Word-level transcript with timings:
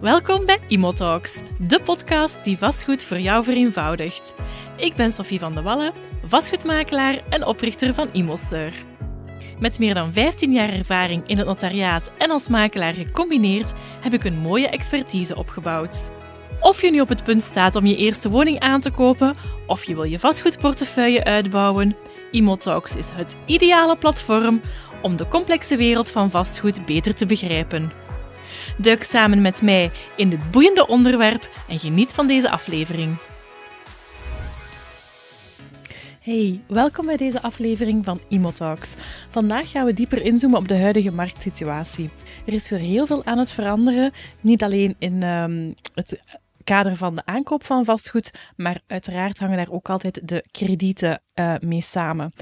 Welkom 0.00 0.46
bij 0.46 0.58
Imotalks, 0.68 1.42
de 1.58 1.80
podcast 1.80 2.44
die 2.44 2.58
vastgoed 2.58 3.02
voor 3.02 3.18
jou 3.18 3.44
vereenvoudigt. 3.44 4.34
Ik 4.76 4.94
ben 4.94 5.10
Sophie 5.10 5.38
van 5.38 5.54
de 5.54 5.62
Wallen, 5.62 5.92
vastgoedmakelaar 6.24 7.22
en 7.28 7.46
oprichter 7.46 7.94
van 7.94 8.08
Imoseur. 8.12 8.72
Met 9.58 9.78
meer 9.78 9.94
dan 9.94 10.12
15 10.12 10.52
jaar 10.52 10.68
ervaring 10.68 11.26
in 11.26 11.38
het 11.38 11.46
notariaat 11.46 12.10
en 12.18 12.30
als 12.30 12.48
makelaar 12.48 12.94
gecombineerd 12.94 13.72
heb 14.00 14.12
ik 14.12 14.24
een 14.24 14.38
mooie 14.38 14.68
expertise 14.68 15.36
opgebouwd. 15.36 16.10
Of 16.60 16.82
je 16.82 16.90
nu 16.90 17.00
op 17.00 17.08
het 17.08 17.24
punt 17.24 17.42
staat 17.42 17.76
om 17.76 17.86
je 17.86 17.96
eerste 17.96 18.30
woning 18.30 18.60
aan 18.60 18.80
te 18.80 18.90
kopen, 18.90 19.36
of 19.66 19.84
je 19.84 19.94
wil 19.94 20.04
je 20.04 20.18
vastgoedportefeuille 20.18 21.24
uitbouwen, 21.24 21.96
Imotalks 22.30 22.96
is 22.96 23.10
het 23.10 23.36
ideale 23.46 23.96
platform 23.96 24.60
om 25.02 25.16
de 25.16 25.28
complexe 25.28 25.76
wereld 25.76 26.10
van 26.10 26.30
vastgoed 26.30 26.86
beter 26.86 27.14
te 27.14 27.26
begrijpen. 27.26 28.07
Duik 28.76 29.04
samen 29.04 29.42
met 29.42 29.62
mij 29.62 29.90
in 30.16 30.30
dit 30.30 30.50
boeiende 30.50 30.86
onderwerp 30.86 31.50
en 31.68 31.78
geniet 31.78 32.12
van 32.12 32.26
deze 32.26 32.50
aflevering. 32.50 33.16
Hey, 36.20 36.60
welkom 36.66 37.06
bij 37.06 37.16
deze 37.16 37.42
aflevering 37.42 38.04
van 38.04 38.20
Imotalks. 38.28 38.94
Vandaag 39.30 39.70
gaan 39.70 39.84
we 39.84 39.92
dieper 39.92 40.22
inzoomen 40.22 40.58
op 40.58 40.68
de 40.68 40.78
huidige 40.78 41.12
marktsituatie. 41.12 42.10
Er 42.46 42.52
is 42.52 42.68
weer 42.68 42.78
heel 42.78 43.06
veel 43.06 43.24
aan 43.24 43.38
het 43.38 43.52
veranderen, 43.52 44.12
niet 44.40 44.62
alleen 44.62 44.94
in 44.98 45.22
um, 45.22 45.74
het 45.94 46.22
kader 46.64 46.96
van 46.96 47.14
de 47.14 47.22
aankoop 47.24 47.64
van 47.64 47.84
vastgoed, 47.84 48.30
maar 48.56 48.80
uiteraard 48.86 49.38
hangen 49.38 49.56
daar 49.56 49.70
ook 49.70 49.88
altijd 49.90 50.28
de 50.28 50.44
kredieten 50.50 51.22
uh, 51.34 51.54
mee 51.60 51.80
samen. 51.80 52.32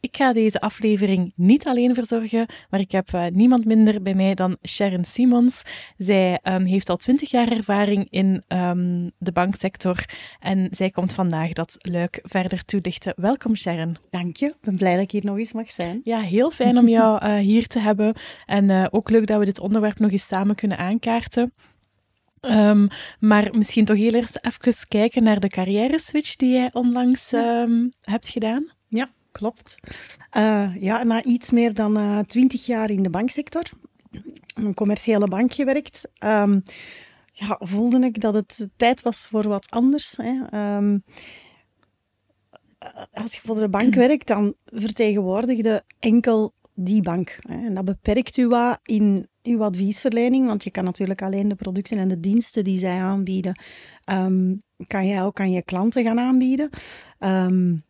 Ik 0.00 0.16
ga 0.16 0.32
deze 0.32 0.60
aflevering 0.60 1.32
niet 1.36 1.66
alleen 1.66 1.94
verzorgen, 1.94 2.46
maar 2.70 2.80
ik 2.80 2.92
heb 2.92 3.12
uh, 3.14 3.26
niemand 3.26 3.64
minder 3.64 4.02
bij 4.02 4.14
mij 4.14 4.34
dan 4.34 4.56
Sharon 4.66 5.04
Simons. 5.04 5.62
Zij 5.96 6.40
um, 6.42 6.64
heeft 6.64 6.88
al 6.88 6.96
twintig 6.96 7.30
jaar 7.30 7.52
ervaring 7.52 8.06
in 8.10 8.42
um, 8.48 9.10
de 9.18 9.32
banksector 9.32 10.04
en 10.40 10.68
zij 10.70 10.90
komt 10.90 11.12
vandaag 11.12 11.52
dat 11.52 11.76
luik 11.78 12.18
verder 12.22 12.64
toelichten. 12.64 13.12
Welkom 13.16 13.56
Sharon. 13.56 13.96
Dank 14.10 14.36
je, 14.36 14.46
ik 14.46 14.60
ben 14.60 14.76
blij 14.76 14.94
dat 14.94 15.02
ik 15.02 15.10
hier 15.10 15.24
nog 15.24 15.38
eens 15.38 15.52
mag 15.52 15.72
zijn. 15.72 16.00
Ja, 16.02 16.20
heel 16.20 16.50
fijn 16.50 16.78
om 16.78 16.88
jou 16.88 17.24
uh, 17.24 17.36
hier 17.36 17.66
te 17.66 17.78
hebben 17.78 18.14
en 18.46 18.68
uh, 18.68 18.86
ook 18.90 19.10
leuk 19.10 19.26
dat 19.26 19.38
we 19.38 19.44
dit 19.44 19.60
onderwerp 19.60 19.98
nog 19.98 20.10
eens 20.10 20.26
samen 20.26 20.54
kunnen 20.54 20.78
aankaarten. 20.78 21.52
Um, 22.40 22.88
maar 23.20 23.48
misschien 23.56 23.84
toch 23.84 23.96
heel 23.96 24.14
eerst 24.14 24.38
even 24.40 24.88
kijken 24.88 25.22
naar 25.22 25.40
de 25.40 25.48
carrière 25.48 26.00
switch 26.00 26.36
die 26.36 26.52
jij 26.52 26.70
onlangs 26.72 27.30
hebt 28.00 28.28
gedaan. 28.28 28.66
Ja, 28.88 29.10
klopt. 29.38 29.78
Uh, 30.36 30.82
ja, 30.82 31.02
na 31.02 31.22
iets 31.22 31.50
meer 31.50 31.74
dan 31.74 31.98
uh, 31.98 32.18
twintig 32.18 32.66
jaar 32.66 32.90
in 32.90 33.02
de 33.02 33.10
banksector, 33.10 33.62
een 34.54 34.74
commerciële 34.74 35.28
bank 35.28 35.52
gewerkt, 35.52 36.08
um, 36.24 36.62
ja, 37.32 37.56
voelde 37.58 38.06
ik 38.06 38.20
dat 38.20 38.34
het 38.34 38.68
tijd 38.76 39.02
was 39.02 39.26
voor 39.26 39.48
wat 39.48 39.70
anders. 39.70 40.16
Hè. 40.16 40.58
Um, 40.76 41.04
als 43.12 43.34
je 43.34 43.40
voor 43.44 43.58
de 43.58 43.68
bank 43.68 43.94
werkt, 43.94 44.26
dan 44.26 44.54
vertegenwoordigde 44.64 45.82
enkel 45.98 46.54
die 46.74 47.02
bank. 47.02 47.38
Hè. 47.40 47.66
En 47.66 47.74
dat 47.74 47.84
beperkt 47.84 48.36
u 48.36 48.46
wat 48.46 48.78
in 48.82 49.28
uw 49.42 49.62
adviesverlening, 49.62 50.46
want 50.46 50.64
je 50.64 50.70
kan 50.70 50.84
natuurlijk 50.84 51.22
alleen 51.22 51.48
de 51.48 51.54
producten 51.54 51.98
en 51.98 52.08
de 52.08 52.20
diensten 52.20 52.64
die 52.64 52.78
zij 52.78 53.00
aanbieden, 53.00 53.60
um, 54.06 54.62
kan 54.86 55.06
jij 55.06 55.22
ook 55.22 55.40
aan 55.40 55.50
je 55.50 55.62
klanten 55.62 56.02
gaan 56.02 56.18
aanbieden. 56.18 56.70
Um, 57.18 57.86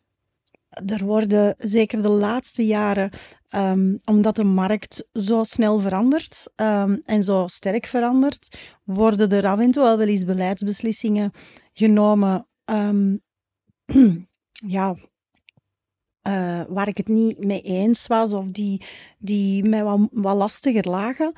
er 0.69 1.05
worden 1.05 1.55
zeker 1.57 2.01
de 2.01 2.09
laatste 2.09 2.65
jaren, 2.65 3.09
um, 3.55 3.99
omdat 4.05 4.35
de 4.35 4.43
markt 4.43 5.07
zo 5.13 5.43
snel 5.43 5.79
verandert 5.79 6.51
um, 6.55 7.01
en 7.05 7.23
zo 7.23 7.47
sterk 7.47 7.85
verandert, 7.85 8.57
worden 8.83 9.31
er 9.31 9.47
af 9.47 9.59
en 9.59 9.71
toe 9.71 9.83
wel 9.83 9.99
eens 9.99 10.25
beleidsbeslissingen 10.25 11.31
genomen. 11.73 12.47
Um, 12.65 13.21
ja, 14.51 14.95
uh, 16.27 16.61
waar 16.67 16.87
ik 16.87 16.97
het 16.97 17.07
niet 17.07 17.45
mee 17.45 17.61
eens 17.61 18.07
was 18.07 18.33
of 18.33 18.45
die, 18.45 18.85
die 19.17 19.63
mij 19.63 19.83
wat, 19.83 20.07
wat 20.11 20.35
lastiger 20.35 20.89
lagen. 20.89 21.33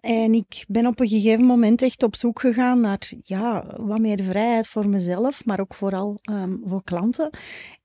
En 0.00 0.34
ik 0.34 0.64
ben 0.68 0.86
op 0.86 1.00
een 1.00 1.08
gegeven 1.08 1.44
moment 1.44 1.82
echt 1.82 2.02
op 2.02 2.16
zoek 2.16 2.40
gegaan 2.40 2.80
naar 2.80 3.12
ja, 3.22 3.64
wat 3.76 3.98
meer 3.98 4.22
vrijheid 4.22 4.68
voor 4.68 4.88
mezelf, 4.88 5.44
maar 5.44 5.60
ook 5.60 5.74
vooral 5.74 6.20
voor 6.64 6.84
klanten. 6.84 7.30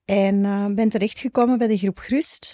En 0.05 0.43
uh, 0.43 0.65
ben 0.65 0.89
terechtgekomen 0.89 1.57
bij 1.57 1.67
de 1.67 1.77
groep 1.77 1.99
Grust. 1.99 2.53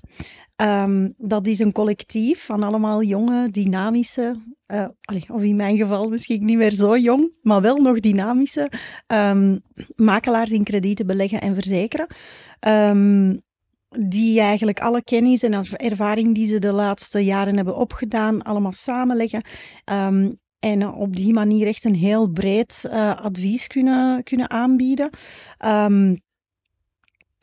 Um, 0.56 1.14
dat 1.18 1.48
is 1.48 1.60
een 1.60 1.72
collectief 1.72 2.46
van 2.46 2.64
allemaal 2.64 3.04
jonge, 3.04 3.50
dynamische, 3.50 4.36
uh, 4.68 4.88
of 5.28 5.44
in 5.44 5.56
mijn 5.56 5.78
geval 5.78 6.10
misschien 6.10 6.46
niet 6.46 6.58
meer 6.58 6.72
zo 6.72 6.98
jong, 6.98 7.34
maar 7.42 7.62
wel 7.62 7.78
nog 7.78 8.00
dynamische 8.00 8.72
um, 9.08 9.62
makelaars 9.96 10.52
in 10.52 10.64
kredieten 10.64 11.08
beleggen 11.08 11.42
en 11.42 11.54
verzekeren. 11.54 12.08
Um, 12.68 13.42
die 13.90 14.40
eigenlijk 14.40 14.80
alle 14.80 15.04
kennis 15.04 15.44
en 15.44 15.54
ervaring 15.72 16.36
die 16.36 16.48
ze 16.48 16.60
de 16.60 16.72
laatste 16.72 17.20
jaren 17.20 17.56
hebben 17.56 17.76
opgedaan, 17.76 18.42
allemaal 18.42 18.72
samenleggen. 18.72 19.42
En 20.60 20.94
op 20.94 21.16
die 21.16 21.34
manier 21.34 21.68
echt 21.68 21.86
een 21.86 21.96
heel 21.96 22.28
breed 22.28 22.84
uh, 22.86 23.16
advies 23.16 23.68
kunnen, 23.68 24.24
kunnen 24.24 24.50
aanbieden. 24.50 25.10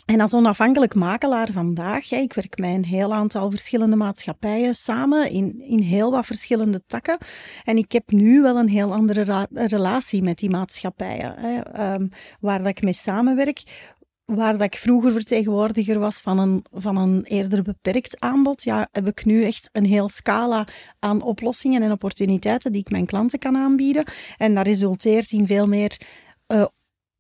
En 0.09 0.21
als 0.21 0.35
onafhankelijk 0.35 0.95
makelaar 0.95 1.53
vandaag, 1.53 2.13
ik 2.13 2.33
werk 2.33 2.59
met 2.59 2.75
een 2.75 2.85
heel 2.85 3.15
aantal 3.15 3.51
verschillende 3.51 3.97
maatschappijen 3.97 4.75
samen 4.75 5.31
in, 5.31 5.61
in 5.61 5.79
heel 5.79 6.11
wat 6.11 6.27
verschillende 6.27 6.83
takken. 6.87 7.19
En 7.65 7.77
ik 7.77 7.93
heb 7.93 8.11
nu 8.11 8.43
wel 8.43 8.57
een 8.57 8.69
heel 8.69 8.93
andere 8.93 9.47
relatie 9.53 10.23
met 10.23 10.39
die 10.39 10.51
maatschappijen, 10.51 11.35
um, 11.83 12.09
waar 12.41 12.59
dat 12.59 12.67
ik 12.67 12.83
mee 12.83 12.93
samenwerk 12.93 13.63
waar 14.25 14.53
dat 14.53 14.63
ik 14.63 14.77
vroeger 14.77 15.13
vertegenwoordiger 15.13 15.99
was 15.99 16.21
van 16.21 16.39
een, 16.39 16.65
van 16.73 16.97
een 16.97 17.25
eerder 17.25 17.63
beperkt 17.63 18.21
aanbod, 18.21 18.63
ja, 18.63 18.89
heb 18.93 19.07
ik 19.07 19.25
nu 19.25 19.45
echt 19.45 19.69
een 19.73 19.85
heel 19.85 20.09
scala 20.09 20.67
aan 20.99 21.23
oplossingen 21.23 21.83
en 21.83 21.93
opportuniteiten 21.93 22.73
die 22.73 22.81
ik 22.81 22.91
mijn 22.91 23.07
klanten 23.07 23.39
kan 23.39 23.57
aanbieden. 23.57 24.05
En 24.37 24.55
dat 24.55 24.67
resulteert 24.67 25.33
in 25.33 25.47
veel 25.47 25.67
meer 25.67 26.01
uh, 26.49 26.65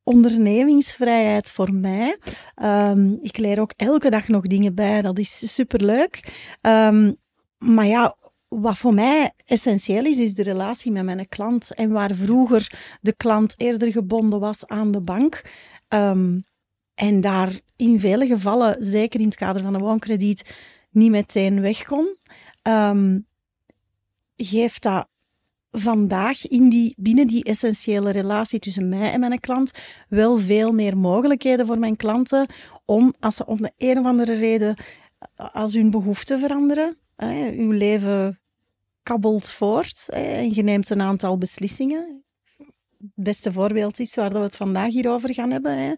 ondernemingsvrijheid 0.08 1.50
voor 1.50 1.74
mij. 1.74 2.18
Um, 2.62 3.18
ik 3.22 3.36
leer 3.36 3.60
ook 3.60 3.72
elke 3.76 4.10
dag 4.10 4.28
nog 4.28 4.46
dingen 4.46 4.74
bij, 4.74 5.02
dat 5.02 5.18
is 5.18 5.54
superleuk. 5.54 6.32
Um, 6.62 7.16
maar 7.58 7.86
ja, 7.86 8.16
wat 8.48 8.78
voor 8.78 8.94
mij 8.94 9.32
essentieel 9.44 10.04
is, 10.04 10.18
is 10.18 10.34
de 10.34 10.42
relatie 10.42 10.92
met 10.92 11.04
mijn 11.04 11.28
klant. 11.28 11.74
En 11.74 11.90
waar 11.90 12.14
vroeger 12.14 12.72
de 13.00 13.12
klant 13.12 13.54
eerder 13.56 13.92
gebonden 13.92 14.40
was 14.40 14.66
aan 14.66 14.90
de 14.90 15.00
bank, 15.00 15.42
um, 15.88 16.44
en 16.94 17.20
daar 17.20 17.60
in 17.76 18.00
vele 18.00 18.26
gevallen, 18.26 18.76
zeker 18.84 19.20
in 19.20 19.26
het 19.26 19.36
kader 19.36 19.62
van 19.62 19.74
een 19.74 19.80
woonkrediet, 19.80 20.54
niet 20.90 21.10
meteen 21.10 21.60
weg 21.60 21.84
kon, 21.84 22.16
um, 22.62 23.26
geeft 24.36 24.82
dat 24.82 25.08
vandaag 25.70 26.46
in 26.46 26.68
die, 26.68 26.94
binnen 26.96 27.26
die 27.26 27.44
essentiële 27.44 28.10
relatie 28.10 28.58
tussen 28.58 28.88
mij 28.88 29.12
en 29.12 29.20
mijn 29.20 29.40
klant 29.40 29.70
wel 30.08 30.38
veel 30.38 30.72
meer 30.72 30.96
mogelijkheden 30.96 31.66
voor 31.66 31.78
mijn 31.78 31.96
klanten 31.96 32.46
om, 32.84 33.14
als 33.20 33.36
ze 33.36 33.46
om 33.46 33.56
de 33.56 33.72
een 33.76 33.98
of 33.98 34.04
andere 34.04 34.34
reden, 34.34 34.76
als 35.36 35.74
hun 35.74 35.90
behoeften 35.90 36.40
veranderen, 36.40 36.96
hè, 37.16 37.50
uw 37.50 37.70
leven 37.70 38.40
kabbelt 39.02 39.50
voort 39.50 40.06
hè, 40.06 40.20
en 40.20 40.54
je 40.54 40.62
neemt 40.62 40.90
een 40.90 41.00
aantal 41.00 41.38
beslissingen 41.38 42.22
het 42.98 43.10
beste 43.14 43.52
voorbeeld 43.52 43.98
is 43.98 44.14
waar 44.14 44.32
we 44.32 44.38
het 44.38 44.56
vandaag 44.56 44.92
hier 44.92 45.10
over 45.10 45.34
gaan 45.34 45.50
hebben. 45.50 45.78
Hè. 45.78 45.92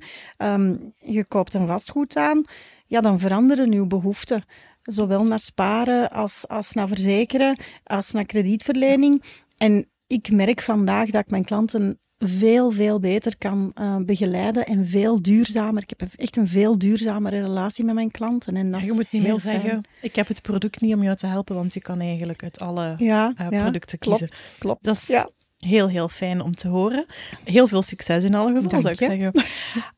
Um, 0.53 0.93
je 0.99 1.25
koopt 1.25 1.55
een 1.55 1.67
vastgoed 1.67 2.17
aan, 2.17 2.45
ja, 2.87 3.01
dan 3.01 3.19
veranderen 3.19 3.73
uw 3.73 3.87
behoeften. 3.87 4.43
Zowel 4.83 5.25
naar 5.25 5.41
sparen 5.41 6.11
als, 6.11 6.49
als 6.49 6.73
naar 6.73 6.89
verzekeren, 6.89 7.59
als 7.85 8.11
naar 8.11 8.27
kredietverlening. 8.27 9.23
En 9.63 9.91
ik 10.07 10.31
merk 10.31 10.61
vandaag 10.61 11.11
dat 11.11 11.23
ik 11.23 11.31
mijn 11.31 11.45
klanten 11.45 12.01
veel, 12.19 12.71
veel 12.71 13.01
beter 13.01 13.39
kan 13.39 13.73
uh, 13.81 13.97
begeleiden 13.97 14.67
en 14.67 14.87
veel 14.87 15.23
duurzamer. 15.23 15.83
Ik 15.83 15.93
heb 15.99 16.09
echt 16.17 16.37
een 16.37 16.49
veel 16.49 16.79
duurzamere 16.79 17.41
relatie 17.41 17.85
met 17.85 17.95
mijn 17.95 18.11
klanten. 18.11 18.57
En 18.57 18.71
dat 18.71 18.85
je 18.85 18.93
moet 18.93 19.13
niet 19.13 19.23
meer 19.23 19.41
zeggen, 19.41 19.83
ik 20.03 20.17
heb 20.17 20.29
het 20.29 20.43
product 20.43 20.81
niet 20.81 20.95
om 20.95 21.03
jou 21.03 21.17
te 21.17 21.27
helpen, 21.27 21.55
want 21.55 21.75
je 21.75 21.81
kan 21.81 22.01
eigenlijk 22.01 22.43
uit 22.43 22.61
alle 22.61 22.95
ja, 22.99 23.35
uh, 23.41 23.49
producten 23.49 23.99
ja, 24.01 24.07
kiezen. 24.07 24.29
Klopt, 24.29 24.53
klopt. 24.59 24.85
Dat 24.85 24.95
is 24.95 25.07
ja 25.07 25.31
heel, 25.61 25.89
heel 25.89 26.09
fijn 26.09 26.41
om 26.41 26.55
te 26.55 26.69
horen. 26.69 27.07
Heel 27.45 27.67
veel 27.67 27.83
succes 27.83 28.25
in 28.25 28.35
alle 28.35 28.55
gevallen, 28.55 28.83
zou 28.83 28.95
ik 28.95 29.01
zeggen. 29.01 29.45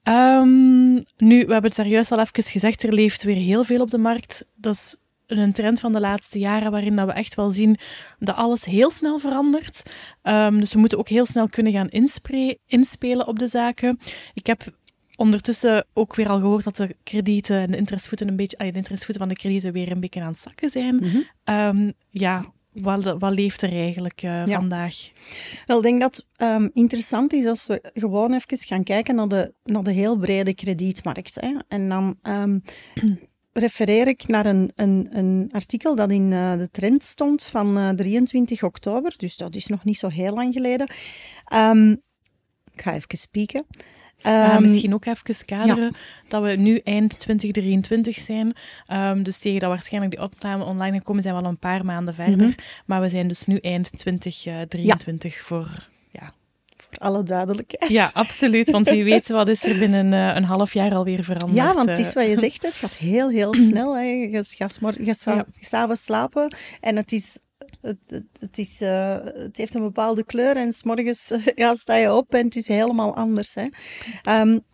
Um, 0.09 0.95
nu, 1.17 1.47
we 1.47 1.53
hebben 1.53 1.65
het 1.71 1.77
daar 1.77 1.87
juist 1.87 2.13
al 2.13 2.21
even 2.21 2.43
gezegd, 2.43 2.83
er 2.83 2.93
leeft 2.93 3.23
weer 3.23 3.37
heel 3.37 3.65
veel 3.65 3.81
op 3.81 3.91
de 3.91 3.99
markt. 3.99 4.51
Dat 4.55 4.75
is 4.75 5.02
een 5.39 5.53
trend 5.53 5.81
van 5.81 5.93
de 5.93 6.01
laatste 6.01 6.39
jaren 6.39 6.71
waarin 6.71 6.97
dat 6.97 7.07
we 7.07 7.13
echt 7.13 7.35
wel 7.35 7.51
zien 7.51 7.77
dat 8.19 8.37
alles 8.37 8.65
heel 8.65 8.91
snel 8.91 9.19
verandert. 9.19 9.83
Um, 10.23 10.61
dus 10.61 10.73
we 10.73 10.79
moeten 10.79 10.99
ook 10.99 11.09
heel 11.09 11.27
snel 11.27 11.49
kunnen 11.49 11.73
gaan 11.73 12.17
inspelen 12.67 13.27
op 13.27 13.39
de 13.39 13.49
zaken. 13.49 13.99
Ik 14.35 14.47
heb 14.47 14.63
ondertussen 15.17 15.87
ook 15.93 16.15
weer 16.15 16.29
al 16.29 16.39
gehoord 16.39 16.65
dat 16.65 16.77
de 16.77 16.97
kredieten 17.03 17.57
en 17.57 17.71
de 17.71 17.77
interestvoeten 17.77 18.29
een 18.29 18.37
beetje, 18.37 18.57
de 18.57 18.65
interestvoeten 18.65 19.27
van 19.27 19.29
de 19.29 19.41
kredieten 19.41 19.73
weer 19.73 19.91
een 19.91 20.01
beetje 20.01 20.21
aan 20.21 20.27
het 20.27 20.39
zakken 20.39 20.71
zijn. 20.71 20.95
Mm 20.95 21.03
-hmm. 21.03 21.55
um, 21.55 21.93
ja, 22.11 22.45
wat, 22.73 23.19
wat 23.19 23.35
leeft 23.35 23.63
er 23.63 23.73
eigenlijk 23.73 24.23
uh, 24.23 24.47
Ja. 24.47 24.59
vandaag? 24.59 24.95
Wel, 25.67 25.77
ik 25.77 25.83
denk 25.83 26.01
dat 26.01 26.27
het 26.37 26.71
interessant 26.73 27.33
is 27.33 27.47
als 27.47 27.67
we 27.67 27.91
gewoon 27.95 28.33
even 28.33 28.59
gaan 28.59 28.83
kijken 28.83 29.15
naar 29.15 29.29
de, 29.29 29.55
naar 29.65 29.83
de 29.83 29.93
heel 29.93 30.17
brede 30.17 30.55
kredietmarkt. 30.55 31.35
Hè. 31.35 31.55
En 31.69 31.89
dan 31.89 32.19
ehm, 32.23 32.59
refereer 33.53 34.09
ik 34.09 34.27
naar 34.27 34.47
een, 34.47 34.71
een, 34.75 35.09
een 35.13 35.49
artikel 35.53 35.95
dat 35.95 36.11
in 36.11 36.33
eh, 36.33 36.57
de 36.57 36.69
trend 36.71 37.03
stond 37.03 37.45
van 37.45 37.79
eh, 37.79 37.89
23 37.89 38.63
oktober, 38.63 39.15
dus 39.17 39.37
dat 39.37 39.55
is 39.55 39.67
nog 39.67 39.85
niet 39.85 39.99
zo 39.99 40.09
heel 40.09 40.35
lang 40.35 40.53
geleden. 40.53 40.91
Ehm, 41.45 41.91
ik 42.73 42.83
ga 42.83 42.95
even 42.95 43.19
spieken. 43.19 43.67
Uh, 44.27 44.45
Ehm, 44.45 44.63
misschien 44.63 44.95
ook 44.95 45.05
even 45.05 45.47
kaderen 45.47 45.95
dat 46.29 46.43
we 46.43 46.49
nu 46.49 46.77
eind 46.77 47.19
2023 47.19 48.19
zijn. 48.19 48.53
Um, 48.93 49.23
dus 49.23 49.39
tegen 49.39 49.61
dat 49.61 49.69
waarschijnlijk 49.69 50.15
die 50.15 50.25
opname 50.25 50.65
online 50.65 50.97
gekomen 50.97 51.23
zijn 51.23 51.35
we 51.35 51.43
al 51.43 51.49
een 51.49 51.59
paar 51.59 51.85
maanden 51.85 52.15
verder. 52.15 52.47
Mhm. 52.47 52.59
Maar 52.87 53.01
we 53.01 53.09
zijn 53.09 53.29
dus 53.29 53.47
nu 53.47 53.57
eind 53.57 53.99
2023 53.99 55.41
voor... 55.41 55.59
Ja. 55.59 55.65
voor 55.65 55.91
alle 56.99 57.23
duidelijkheid. 57.23 57.91
ja, 57.91 58.11
absoluut. 58.13 58.71
Want 58.71 58.89
wie 58.89 59.05
weet 59.05 59.29
wat 59.29 59.49
is 59.49 59.65
er 59.65 59.79
binnen 59.79 60.13
uh, 60.13 60.37
een 60.37 60.45
half 60.45 60.73
jaar 60.73 60.95
alweer 60.95 61.25
veranderd. 61.25 61.67
Ja, 61.67 61.75
want 61.75 61.89
het 61.89 61.99
eh. 61.99 62.07
is 62.07 62.13
wat 62.13 62.27
je 62.27 62.39
zegt, 62.39 62.63
het 62.63 62.77
gaat 62.77 62.97
heel, 62.97 63.31
heel 63.31 63.55
snel. 63.71 63.97
Hè. 63.97 64.03
Je 64.03 64.29
gaat 64.31 64.79
je 65.01 65.15
s'avonds 65.61 66.05
slapen 66.05 66.57
en 66.81 66.97
het 66.97 67.13
is 67.13 67.39
het, 67.81 67.99
het, 68.07 68.25
het, 68.41 68.59
is, 68.59 68.81
uh, 68.81 69.17
het 69.23 69.57
heeft 69.57 69.75
een 69.75 69.83
bepaalde 69.83 70.25
kleur 70.25 70.57
en 70.57 70.73
s'morgens 70.73 71.31
uh, 71.31 71.47
ja, 71.55 71.75
sta 71.75 71.97
je 71.97 72.15
op 72.15 72.35
en 72.35 72.45
het 72.45 72.57
is 72.57 72.69
helemaal 72.69 73.17
anders. 73.17 73.55
Hè. 73.55 73.67
Um, 74.41 74.65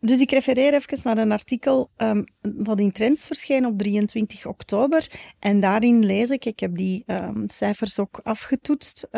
dus 0.00 0.20
ik 0.20 0.30
refereer 0.30 0.74
even 0.74 1.00
naar 1.02 1.18
een 1.18 1.32
artikel 1.32 1.90
um, 1.96 2.24
dat 2.40 2.80
in 2.80 2.92
Trends 2.92 3.26
verscheen 3.26 3.66
op 3.66 3.78
23 3.78 4.46
oktober. 4.46 5.10
En 5.38 5.60
daarin 5.60 6.04
lees 6.04 6.30
ik, 6.30 6.44
ik 6.44 6.60
heb 6.60 6.76
die 6.76 7.04
um, 7.06 7.44
cijfers 7.48 7.98
ook 7.98 8.20
afgetoetst. 8.22 9.08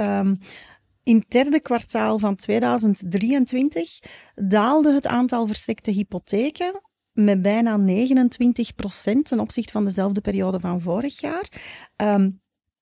In 1.02 1.16
het 1.16 1.30
derde 1.30 1.60
kwartaal 1.60 2.18
van 2.18 2.36
2023 2.36 3.98
daalde 4.34 4.92
het 4.92 5.06
aantal 5.06 5.46
verstrekte 5.46 5.90
hypotheken 5.90 6.80
met 7.12 7.42
bijna 7.42 7.76
29 7.76 8.74
procent 8.74 9.24
ten 9.24 9.40
opzichte 9.40 9.72
van 9.72 9.84
dezelfde 9.84 10.20
periode 10.20 10.60
van 10.60 10.80
vorig 10.80 11.20
jaar 11.20 11.48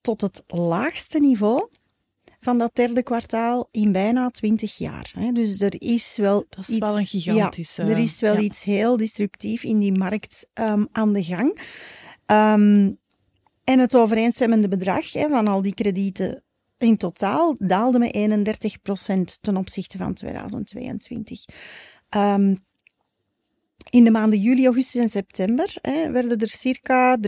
tot 0.01 0.21
het 0.21 0.43
laagste 0.47 1.19
niveau 1.19 1.69
van 2.41 2.59
dat 2.59 2.75
derde 2.75 3.03
kwartaal 3.03 3.69
in 3.71 3.93
bijna 3.93 4.31
20 4.31 4.79
jaar. 4.79 5.13
Dus 5.33 5.61
er 5.61 5.83
is 5.83 6.17
wel 6.17 6.47
Dat 6.49 6.59
is 6.59 6.69
iets, 6.69 6.79
wel 6.79 6.99
een 6.99 7.07
gigantische... 7.07 7.85
Ja, 7.85 7.91
er 7.91 7.99
is 7.99 8.21
wel 8.21 8.35
ja. 8.35 8.41
iets 8.41 8.63
heel 8.63 8.97
disruptief 8.97 9.63
in 9.63 9.79
die 9.79 9.99
markt 9.99 10.51
um, 10.55 10.89
aan 10.93 11.13
de 11.13 11.25
gang. 11.25 11.59
Um, 12.27 12.99
en 13.65 13.79
het 13.79 13.97
overeenstemmende 13.97 14.69
bedrag 14.69 15.13
hè, 15.13 15.29
van 15.29 15.47
al 15.47 15.63
die 15.63 15.75
kredieten 15.75 16.43
in 16.79 16.97
totaal 16.97 17.55
daalde 17.59 17.99
met 17.99 18.15
31 18.15 18.83
procent 18.83 19.39
ten 19.43 19.57
opzichte 19.57 19.97
van 19.97 20.15
2022. 20.15 21.45
Um, 22.17 22.67
in 23.91 24.05
de 24.05 24.11
maanden 24.11 24.41
juli, 24.41 24.65
augustus 24.65 25.03
en 25.03 25.09
september 25.09 25.75
hè, 25.83 26.11
werden 26.11 26.39
er 26.39 26.49
circa 26.49 27.19
43.500 27.19 27.23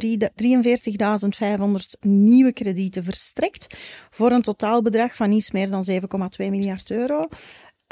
nieuwe 2.01 2.53
kredieten 2.53 3.05
verstrekt 3.05 3.79
voor 4.11 4.31
een 4.31 4.43
totaalbedrag 4.43 5.17
van 5.17 5.33
iets 5.33 5.51
meer 5.51 5.71
dan 5.71 5.87
7,2 5.91 5.99
miljard 6.37 6.91
euro, 6.91 7.27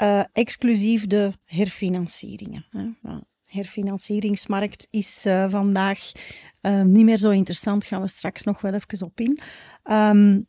uh, 0.01 0.23
exclusief 0.33 1.07
de 1.07 1.31
herfinancieringen. 1.45 2.65
Hè. 2.69 2.83
De 3.01 3.23
herfinancieringsmarkt 3.45 4.87
is 4.89 5.25
uh, 5.25 5.49
vandaag 5.49 6.11
uh, 6.61 6.81
niet 6.81 7.05
meer 7.05 7.17
zo 7.17 7.29
interessant, 7.29 7.85
gaan 7.85 8.01
we 8.01 8.07
straks 8.07 8.43
nog 8.43 8.61
wel 8.61 8.73
even 8.73 9.05
op 9.05 9.19
in. 9.19 9.39
Um, 9.91 10.47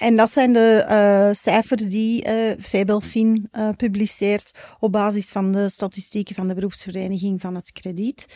en 0.00 0.16
dat 0.16 0.30
zijn 0.30 0.52
de 0.52 0.86
uh, 0.88 1.34
cijfers 1.34 1.88
die 1.88 2.26
uh, 2.26 2.52
Febelfin 2.60 3.48
uh, 3.52 3.68
publiceert 3.76 4.50
op 4.78 4.92
basis 4.92 5.28
van 5.28 5.52
de 5.52 5.68
statistieken 5.68 6.34
van 6.34 6.48
de 6.48 6.54
beroepsvereniging 6.54 7.40
van 7.40 7.54
het 7.54 7.72
krediet. 7.72 8.26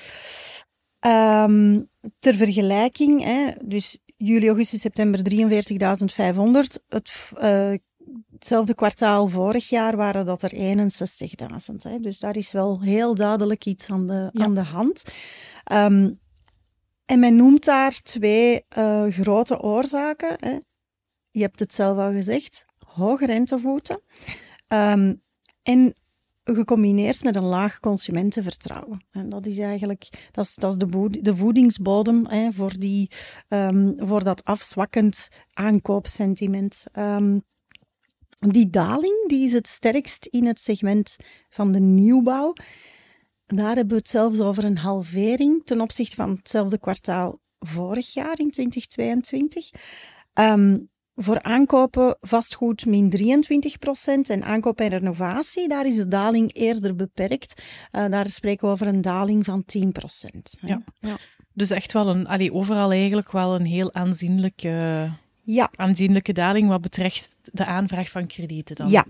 Um, 1.01 1.89
ter 2.19 2.35
vergelijking, 2.35 3.23
hè, 3.23 3.51
dus 3.65 3.99
juli, 4.17 4.47
augustus, 4.47 4.81
september 4.81 5.21
43.500. 5.33 5.41
Het, 6.89 7.33
hetzelfde 8.33 8.75
kwartaal 8.75 9.29
vorig 9.29 9.69
jaar 9.69 9.97
waren 9.97 10.25
dat 10.25 10.43
er 10.43 10.53
61.000. 10.55 12.01
Dus 12.01 12.19
daar 12.19 12.37
is 12.37 12.53
wel 12.53 12.81
heel 12.81 13.15
duidelijk 13.15 13.67
iets 13.67 13.91
aan 13.91 14.07
de, 14.07 14.31
ja. 14.33 14.45
aan 14.45 14.55
de 14.55 14.63
hand. 14.63 15.03
Um, 15.73 16.19
en 17.05 17.19
men 17.19 17.37
noemt 17.37 17.65
daar 17.65 18.01
twee 18.03 18.65
grote 19.09 19.61
oorzaken. 19.61 20.37
Hè 20.39 20.59
je 21.35 21.43
hebt 21.43 21.61
het 21.61 21.75
zelf 21.75 21.99
al 21.99 22.11
gezegd, 22.11 22.65
hoge 22.87 23.27
rentevoeten. 23.27 24.01
Um, 24.69 25.23
en 25.63 25.95
gecombineerd 26.45 27.25
met 27.25 27.37
een 27.37 27.45
laag 27.45 27.81
consumentenvertrouwen. 27.81 29.05
En 29.11 29.29
dat 29.29 29.47
is 29.47 29.59
eigenlijk 29.59 30.29
dat 30.31 30.45
is, 30.45 30.55
dat 30.55 30.73
is 30.73 30.79
de, 30.79 31.21
de 31.21 31.37
voedingsbodem 31.37 32.27
hè, 32.27 32.53
voor, 32.53 32.79
die, 32.79 33.11
um, 33.49 33.95
voor 33.97 34.25
dat 34.25 34.45
afzwakkend 34.45 35.29
aankoopsentiment. 35.53 36.85
Um, 36.99 37.43
die 38.39 38.71
daling 38.71 39.29
die 39.29 39.45
is 39.45 39.53
het 39.53 39.69
sterkst 39.69 40.27
in 40.27 40.47
het 40.47 40.61
segment 40.61 41.17
van 41.49 41.73
de 41.73 41.81
nieuwbouw. 41.81 42.53
Daar 43.47 43.75
hebben 43.75 43.89
we 43.89 43.99
het 43.99 44.09
zelfs 44.09 44.41
over 44.41 44.65
een 44.65 44.79
halvering 44.79 45.63
ten 45.65 45.81
opzichte 45.81 46.17
van 46.17 46.31
hetzelfde 46.31 46.79
kwartaal 46.79 47.41
vorig 47.59 48.13
jaar 48.13 48.39
in 48.39 48.51
2022. 48.51 49.71
Um, 50.35 50.93
voor 51.17 51.43
aankopen 51.43 52.17
vastgoed 52.21 52.87
min 52.87 53.11
23 53.11 53.79
procent 53.79 54.31
en 54.31 54.45
aankoop 54.45 54.81
en 54.81 54.89
renovatie, 54.89 55.69
daar 55.69 55.87
is 55.87 55.97
de 55.97 56.09
daling 56.09 56.55
eerder 56.55 56.97
beperkt. 56.97 57.63
Uh, 57.93 58.07
daar 58.11 58.31
spreken 58.31 58.67
we 58.67 58.73
over 58.73 58.87
een 58.87 59.01
daling 59.01 59.45
van 59.45 59.65
10 59.65 59.93
procent. 59.93 60.59
Ja. 60.61 60.81
ja. 61.01 61.17
Dus 61.53 61.71
echt 61.71 61.93
wel 61.93 62.09
een, 62.09 62.27
allee, 62.27 62.53
overal 62.53 62.93
eigenlijk 62.93 63.33
wel 63.33 63.55
een 63.55 63.65
heel 63.65 63.93
aanzienlijke, 63.93 65.11
ja. 65.43 65.71
aanzienlijke 65.77 66.33
daling 66.33 66.69
wat 66.69 66.81
betreft 66.81 67.37
de 67.53 67.65
aanvraag 67.65 68.11
van 68.11 68.27
kredieten 68.27 68.77
dan. 68.77 68.91
Ja. 68.91 69.07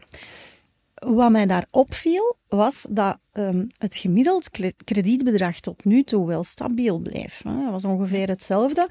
Wat 0.94 1.30
mij 1.30 1.46
daar 1.46 1.66
opviel, 1.70 2.36
was 2.48 2.86
dat 2.90 3.18
um, 3.32 3.66
het 3.78 3.96
gemiddeld 3.96 4.50
kredietbedrag 4.84 5.60
tot 5.60 5.84
nu 5.84 6.02
toe 6.02 6.26
wel 6.26 6.44
stabiel 6.44 6.98
bleef. 6.98 7.40
Hè. 7.44 7.62
Dat 7.62 7.70
was 7.70 7.84
ongeveer 7.84 8.28
hetzelfde. 8.28 8.88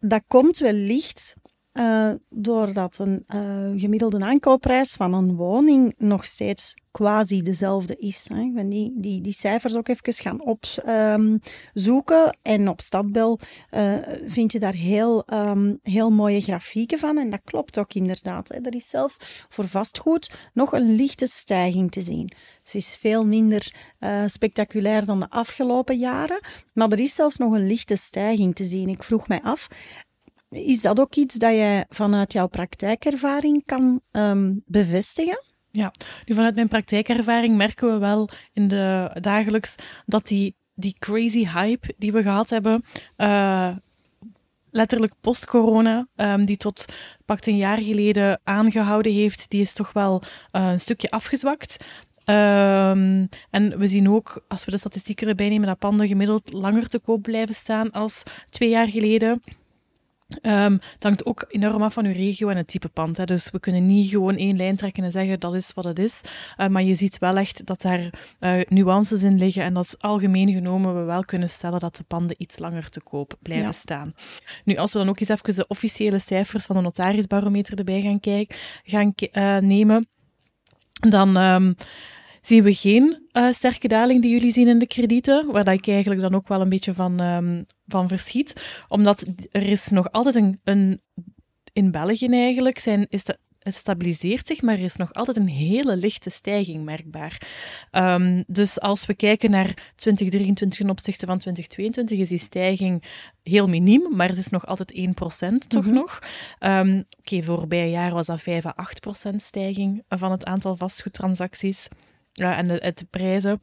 Dat 0.00 0.22
komt 0.26 0.58
wellicht 0.58 1.34
uh, 1.78 2.10
doordat 2.30 2.98
een 2.98 3.24
uh, 3.34 3.80
gemiddelde 3.80 4.20
aankoopprijs 4.20 4.92
van 4.92 5.14
een 5.14 5.36
woning 5.36 5.94
nog 5.98 6.24
steeds 6.24 6.74
quasi 6.90 7.42
dezelfde 7.42 7.96
is. 7.96 8.26
Hè. 8.32 8.40
Ik 8.40 8.54
ben 8.54 8.68
die, 8.68 8.92
die, 8.96 9.20
die 9.20 9.32
cijfers 9.32 9.76
ook 9.76 9.88
even 9.88 10.12
gaan 10.12 10.40
opzoeken. 10.42 12.24
Um, 12.24 12.32
en 12.42 12.68
op 12.68 12.80
Stadbel 12.80 13.38
uh, 13.70 13.94
vind 14.26 14.52
je 14.52 14.58
daar 14.58 14.74
heel, 14.74 15.24
um, 15.32 15.78
heel 15.82 16.10
mooie 16.10 16.40
grafieken 16.40 16.98
van. 16.98 17.18
En 17.18 17.30
dat 17.30 17.40
klopt 17.44 17.78
ook 17.78 17.94
inderdaad. 17.94 18.48
Hè. 18.48 18.56
Er 18.62 18.74
is 18.74 18.88
zelfs 18.88 19.16
voor 19.48 19.68
vastgoed 19.68 20.30
nog 20.54 20.72
een 20.72 20.94
lichte 20.94 21.26
stijging 21.26 21.90
te 21.90 22.00
zien. 22.00 22.30
Ze 22.62 22.76
is 22.76 22.96
veel 22.96 23.24
minder 23.24 23.74
spectaculair 24.26 25.04
dan 25.04 25.20
de 25.20 25.30
afgelopen 25.30 25.98
jaren. 25.98 26.40
Maar 26.72 26.88
er 26.88 26.98
is 26.98 27.14
zelfs 27.14 27.36
nog 27.36 27.52
een 27.52 27.66
lichte 27.66 27.96
stijging 27.96 28.54
te 28.54 28.64
zien. 28.64 28.88
Ik 28.88 29.02
vroeg 29.02 29.28
mij 29.28 29.40
af, 29.42 29.68
is 30.50 30.80
dat 30.80 31.00
ook 31.00 31.14
iets 31.14 31.34
dat 31.34 31.50
jij 31.50 31.84
vanuit 31.88 32.32
jouw 32.32 32.46
praktijkervaring 32.46 33.62
kan 33.64 34.00
um, 34.12 34.62
bevestigen? 34.66 35.42
Ja, 35.70 35.92
nu 36.24 36.34
vanuit 36.34 36.54
mijn 36.54 36.68
praktijkervaring 36.68 37.56
merken 37.56 37.92
we 37.92 37.98
wel 37.98 38.28
in 38.52 38.68
de 38.68 39.10
dagelijks 39.20 39.74
dat 40.06 40.26
die, 40.26 40.54
die 40.74 40.96
crazy 40.98 41.48
hype 41.48 41.94
die 41.98 42.12
we 42.12 42.22
gehad 42.22 42.50
hebben, 42.50 42.84
uh, 43.16 43.76
letterlijk 44.70 45.12
post-corona, 45.20 46.06
um, 46.16 46.46
die 46.46 46.56
tot 46.56 46.84
pakt 47.24 47.46
een 47.46 47.56
jaar 47.56 47.78
geleden 47.78 48.40
aangehouden 48.44 49.12
heeft, 49.12 49.50
die 49.50 49.60
is 49.60 49.72
toch 49.72 49.92
wel 49.92 50.22
uh, 50.52 50.70
een 50.70 50.80
stukje 50.80 51.10
afgezwakt. 51.10 51.76
Um, 52.24 53.28
en 53.50 53.78
we 53.78 53.86
zien 53.86 54.10
ook, 54.10 54.44
als 54.48 54.64
we 54.64 54.70
de 54.70 54.78
statistieken 54.78 55.28
erbij 55.28 55.48
nemen, 55.48 55.66
dat 55.66 55.78
panden 55.78 56.08
gemiddeld 56.08 56.52
langer 56.52 56.88
te 56.88 56.98
koop 56.98 57.22
blijven 57.22 57.54
staan 57.54 57.90
als 57.90 58.22
twee 58.46 58.68
jaar 58.68 58.88
geleden. 58.88 59.42
Um, 60.42 60.72
het 60.72 61.02
hangt 61.02 61.26
ook 61.26 61.44
enorm 61.48 61.82
af 61.82 61.92
van 61.92 62.04
uw 62.04 62.12
regio 62.12 62.48
en 62.48 62.56
het 62.56 62.66
type 62.66 62.88
pand. 62.88 63.16
Hè. 63.16 63.24
Dus 63.24 63.50
we 63.50 63.60
kunnen 63.60 63.86
niet 63.86 64.10
gewoon 64.10 64.36
één 64.36 64.56
lijn 64.56 64.76
trekken 64.76 65.04
en 65.04 65.10
zeggen 65.10 65.40
dat 65.40 65.54
is 65.54 65.72
wat 65.74 65.84
het 65.84 65.98
is. 65.98 66.22
Uh, 66.56 66.66
maar 66.66 66.82
je 66.82 66.94
ziet 66.94 67.18
wel 67.18 67.36
echt 67.36 67.66
dat 67.66 67.82
daar 67.82 68.10
uh, 68.40 68.60
nuances 68.68 69.22
in 69.22 69.38
liggen 69.38 69.62
en 69.62 69.74
dat 69.74 69.96
algemeen 69.98 70.50
genomen 70.50 70.96
we 70.96 71.02
wel 71.02 71.24
kunnen 71.24 71.48
stellen 71.48 71.80
dat 71.80 71.96
de 71.96 72.04
panden 72.04 72.36
iets 72.38 72.58
langer 72.58 72.88
te 72.88 73.00
koop 73.00 73.34
blijven 73.42 73.66
ja. 73.66 73.72
staan. 73.72 74.14
Nu, 74.64 74.76
als 74.76 74.92
we 74.92 74.98
dan 74.98 75.08
ook 75.08 75.20
eens 75.20 75.28
even 75.28 75.54
de 75.54 75.66
officiële 75.66 76.18
cijfers 76.18 76.66
van 76.66 76.76
de 76.76 76.82
notarisbarometer 76.82 77.78
erbij 77.78 78.00
gaan, 78.00 78.20
kijken, 78.20 78.56
gaan 78.84 79.12
uh, 79.16 79.56
nemen, 79.56 80.08
dan 81.08 81.36
um, 81.36 81.76
zien 82.48 82.62
we 82.62 82.74
geen 82.74 83.28
uh, 83.32 83.52
sterke 83.52 83.88
daling 83.88 84.22
die 84.22 84.30
jullie 84.30 84.52
zien 84.52 84.68
in 84.68 84.78
de 84.78 84.86
kredieten, 84.86 85.46
waar 85.52 85.64
dat 85.64 85.74
ik 85.74 85.88
eigenlijk 85.88 86.20
dan 86.20 86.34
ook 86.34 86.48
wel 86.48 86.60
een 86.60 86.68
beetje 86.68 86.94
van, 86.94 87.20
um, 87.20 87.66
van 87.86 88.08
verschiet. 88.08 88.52
Omdat 88.88 89.24
er 89.50 89.62
is 89.62 89.88
nog 89.88 90.12
altijd 90.12 90.34
een, 90.34 90.60
een 90.64 91.00
in 91.72 91.90
België 91.90 92.26
eigenlijk 92.26 92.78
zijn, 92.78 93.06
is 93.08 93.24
de 93.24 93.38
het 93.58 93.76
stabiliseert 93.76 94.46
zich, 94.46 94.62
maar 94.62 94.74
er 94.74 94.84
is 94.84 94.96
nog 94.96 95.12
altijd 95.12 95.36
een 95.36 95.48
hele 95.48 95.96
lichte 95.96 96.30
stijging 96.30 96.84
merkbaar. 96.84 97.48
Um, 97.92 98.44
dus 98.46 98.80
als 98.80 99.06
we 99.06 99.14
kijken 99.14 99.50
naar 99.50 99.92
2023 99.96 100.78
ten 100.78 100.90
opzichte 100.90 101.26
van 101.26 101.38
2022, 101.38 102.18
is 102.18 102.28
die 102.28 102.38
stijging 102.38 103.02
heel 103.42 103.66
miniem, 103.66 104.16
maar 104.16 104.28
het 104.28 104.36
is 104.36 104.48
nog 104.48 104.66
altijd 104.66 104.92
1% 104.92 105.00
toch 105.68 105.84
mm 105.84 105.90
-hmm. 105.90 105.94
nog. 105.94 106.22
Um, 106.60 106.98
Oké, 106.98 107.04
okay, 107.18 107.42
voorbije 107.42 107.90
jaar 107.90 108.12
was 108.12 108.26
dat 108.26 108.40
5 108.40 108.66
à 108.66 108.74
8% 109.30 109.34
stijging 109.34 110.04
van 110.08 110.30
het 110.30 110.44
aantal 110.44 110.76
vastgoedtransacties 110.76 111.88
uh, 112.40 112.58
en 112.58 112.68
de, 112.68 112.94
prijzen. 113.10 113.60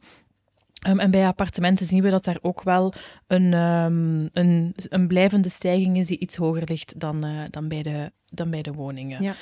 Um, 0.88 1.00
en 1.00 1.10
bij 1.10 1.26
appartementen 1.26 1.86
zien 1.86 2.02
we 2.02 2.10
dat 2.10 2.24
daar 2.24 2.38
ook 2.42 2.62
wel 2.62 2.92
een, 3.26 3.52
um, 3.52 4.28
een, 4.32 4.74
een 4.88 5.08
blijvende 5.08 5.48
stijging 5.48 5.96
is 5.96 6.06
die 6.06 6.18
iets 6.18 6.36
hoger 6.36 6.62
ligt 6.64 7.00
dan, 7.00 7.26
uh, 7.26 7.42
dan, 7.50 7.68
bij, 7.68 7.82
de, 7.82 8.12
dan 8.24 8.50
bij 8.50 8.62
de 8.62 8.72
woningen. 8.72 9.22
Ja. 9.22 9.34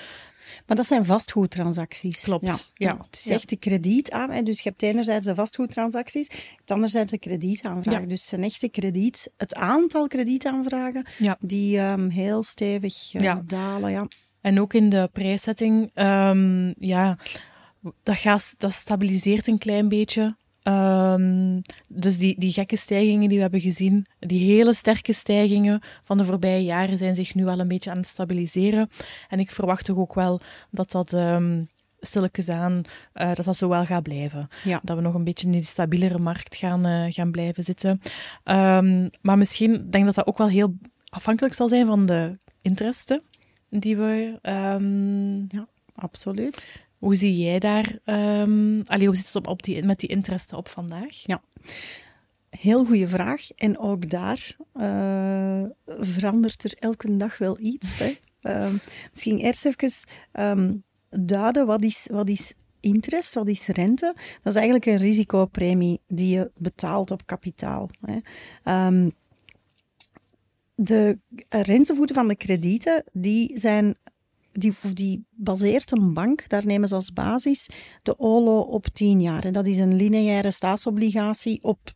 Maar 0.66 0.76
dat 0.76 0.87
zijn 0.87 1.04
vastgoedtransacties. 1.04 2.23
Klopt. 2.23 2.73
Ja, 2.75 2.88
ja. 2.88 2.97
Het 3.11 3.19
is 3.25 3.31
echt 3.31 3.49
de 3.49 3.57
krediet 3.57 4.11
aan. 4.11 4.31
Hè. 4.31 4.43
Dus 4.43 4.61
je 4.61 4.69
hebt 4.69 4.83
enerzijds 4.83 5.25
de 5.25 5.35
vastgoedtransacties, 5.35 6.26
je 6.26 6.54
hebt 6.57 6.71
anderzijds 6.71 7.11
de 7.11 7.19
kredietaanvragen. 7.19 8.02
Ja. 8.02 8.09
Dus 8.09 8.21
het 8.21 8.28
zijn 8.28 8.43
echte 8.43 8.69
krediet, 8.69 9.31
het 9.37 9.54
aantal 9.54 10.07
kredietaanvragen 10.07 11.07
ja. 11.19 11.37
die 11.40 11.81
um, 11.81 12.09
heel 12.09 12.43
stevig 12.43 13.14
uh, 13.14 13.21
Ja. 13.21 13.43
dalen. 13.47 13.90
Ja. 13.90 14.07
En 14.40 14.61
ook 14.61 14.75
in 14.75 14.88
de 14.88 15.09
prijszetting, 15.12 15.90
ja, 16.78 17.19
dat, 18.03 18.17
gaat, 18.17 18.55
dat 18.59 18.73
stabiliseert 18.73 19.47
een 19.47 19.59
klein 19.59 19.88
beetje. 19.88 20.37
Um, 20.69 21.62
dus 21.87 22.19
die, 22.19 22.35
die 22.38 22.53
gekke 22.53 22.76
stijgingen 22.76 23.29
die 23.29 23.37
we 23.37 23.43
hebben 23.43 23.61
gezien, 23.61 24.07
die 24.19 24.53
hele 24.55 24.75
sterke 24.75 25.12
stijgingen 25.12 25.81
van 26.03 26.19
de 26.19 26.25
voorbije 26.25 26.64
jaren, 26.64 26.99
zijn 26.99 27.14
zich 27.14 27.35
nu 27.35 27.45
wel 27.45 27.61
een 27.61 27.69
beetje 27.69 27.91
aan 27.91 27.97
het 27.97 28.09
stabiliseren. 28.09 28.91
En 29.29 29.38
ik 29.38 29.50
verwacht 29.50 29.85
toch 29.85 29.97
ook 29.97 30.14
wel 30.14 30.41
dat 30.71 30.91
dat 30.91 31.12
um, 31.12 31.69
stilletjes 32.00 32.49
aan, 32.49 32.83
uh, 33.14 33.35
dat 33.35 33.45
dat 33.45 33.57
zo 33.57 33.69
wel 33.69 33.85
gaat 33.85 34.03
blijven. 34.03 34.49
Ja. 34.64 34.81
Dat 34.83 34.97
we 34.97 35.03
nog 35.03 35.14
een 35.14 35.25
beetje 35.25 35.47
in 35.47 35.53
die 35.53 35.64
stabielere 35.64 36.19
markt 36.19 36.57
gaan, 36.57 36.87
uh, 36.87 37.12
gaan 37.12 37.31
blijven 37.31 37.62
zitten. 37.62 38.00
Um, 38.45 39.11
maar 39.21 39.38
misschien 39.38 39.73
denk 39.73 39.95
ik 39.95 40.05
dat 40.05 40.14
dat 40.14 40.26
ook 40.26 40.38
wel 40.38 40.49
heel 40.49 40.75
afhankelijk 41.09 41.55
zal 41.55 41.69
zijn 41.69 41.87
van 41.87 42.07
de 42.07 42.38
interesten 42.62 43.23
die 43.71 43.97
we... 43.97 44.38
ja, 45.49 45.67
absoluut. 45.95 46.69
Hoe 47.04 47.14
zie 47.14 47.37
jij 47.37 47.58
daar, 47.58 47.99
um, 48.04 48.82
allee, 48.87 49.06
hoe 49.06 49.16
zit 49.16 49.26
het 49.26 49.37
op, 49.37 49.46
op 49.46 49.62
die, 49.62 49.82
met 49.82 49.99
die 49.99 50.08
interesten 50.08 50.56
op 50.56 50.68
vandaag? 50.68 51.26
Ja, 51.26 51.42
heel 52.50 52.84
goede 52.84 53.08
vraag. 53.08 53.50
En 53.50 53.78
ook 53.78 54.11
daar 54.11 54.56
uh, 54.75 55.62
verandert 55.87 56.64
er 56.64 56.75
elke 56.78 57.16
dag 57.16 57.38
wel 57.38 57.61
iets. 57.61 57.99
Hè. 57.99 58.16
Um, 58.66 58.80
misschien 59.11 59.38
eerst 59.38 59.64
even 59.64 59.90
um, 60.32 60.84
duiden, 61.11 61.66
wat 61.66 61.82
is, 61.82 62.08
wat 62.11 62.28
is 62.28 62.54
interest, 62.80 63.34
wat 63.34 63.49
is 63.49 63.66
rente? 63.66 64.12
Dat 64.42 64.52
is 64.52 64.61
eigenlijk 64.61 64.87
een 64.87 64.96
risicopremie 64.96 66.00
die 66.08 66.37
je 66.37 66.50
betaalt 66.56 67.11
op 67.11 67.26
kapitaal. 67.26 67.90
Hè. 68.00 68.18
De 70.75 71.18
rentevoeten 71.49 72.14
van 72.14 72.28
de 72.28 72.37
kredieten, 72.37 73.04
die 73.12 73.58
zijn 73.58 73.96
die, 74.58 74.75
die 74.92 75.26
baseert 75.30 75.99
een 75.99 76.14
bank, 76.14 76.49
daar 76.49 76.66
nemen 76.66 76.88
ze 76.88 76.94
als 76.94 77.12
basis 77.12 77.68
de 78.02 78.18
OLO 78.18 78.61
op 78.61 78.87
10 78.87 79.20
jaar. 79.20 79.44
En 79.44 79.52
dat 79.52 79.66
is 79.66 79.78
een 79.78 79.96
lineaire 79.96 80.50
staatsobligatie 80.50 81.62
op, 81.62 81.92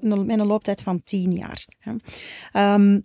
met 0.00 0.38
een 0.38 0.46
looptijd 0.46 0.82
van 0.82 1.02
10 1.02 1.32
jaar. 1.32 1.66
Um, 2.56 3.04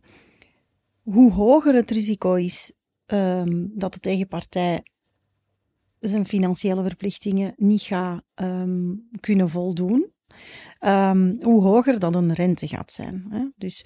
hoe 1.01 1.31
hoger 1.31 1.73
het 1.73 1.91
risico 1.91 2.33
is 2.33 2.73
um, 3.05 3.71
dat 3.73 3.93
de 3.93 3.99
tegenpartij 3.99 4.83
zijn 5.99 6.25
financiële 6.25 6.83
verplichtingen 6.83 7.53
niet 7.57 7.81
gaat 7.81 8.23
um, 8.35 9.09
kunnen 9.19 9.49
voldoen, 9.49 10.11
hoe 11.39 11.61
hoger 11.61 11.99
dat 11.99 12.15
een 12.15 12.33
rente 12.33 12.67
gaat 12.67 12.91
zijn. 12.91 13.25
Hè? 13.29 13.45
Dus 13.55 13.85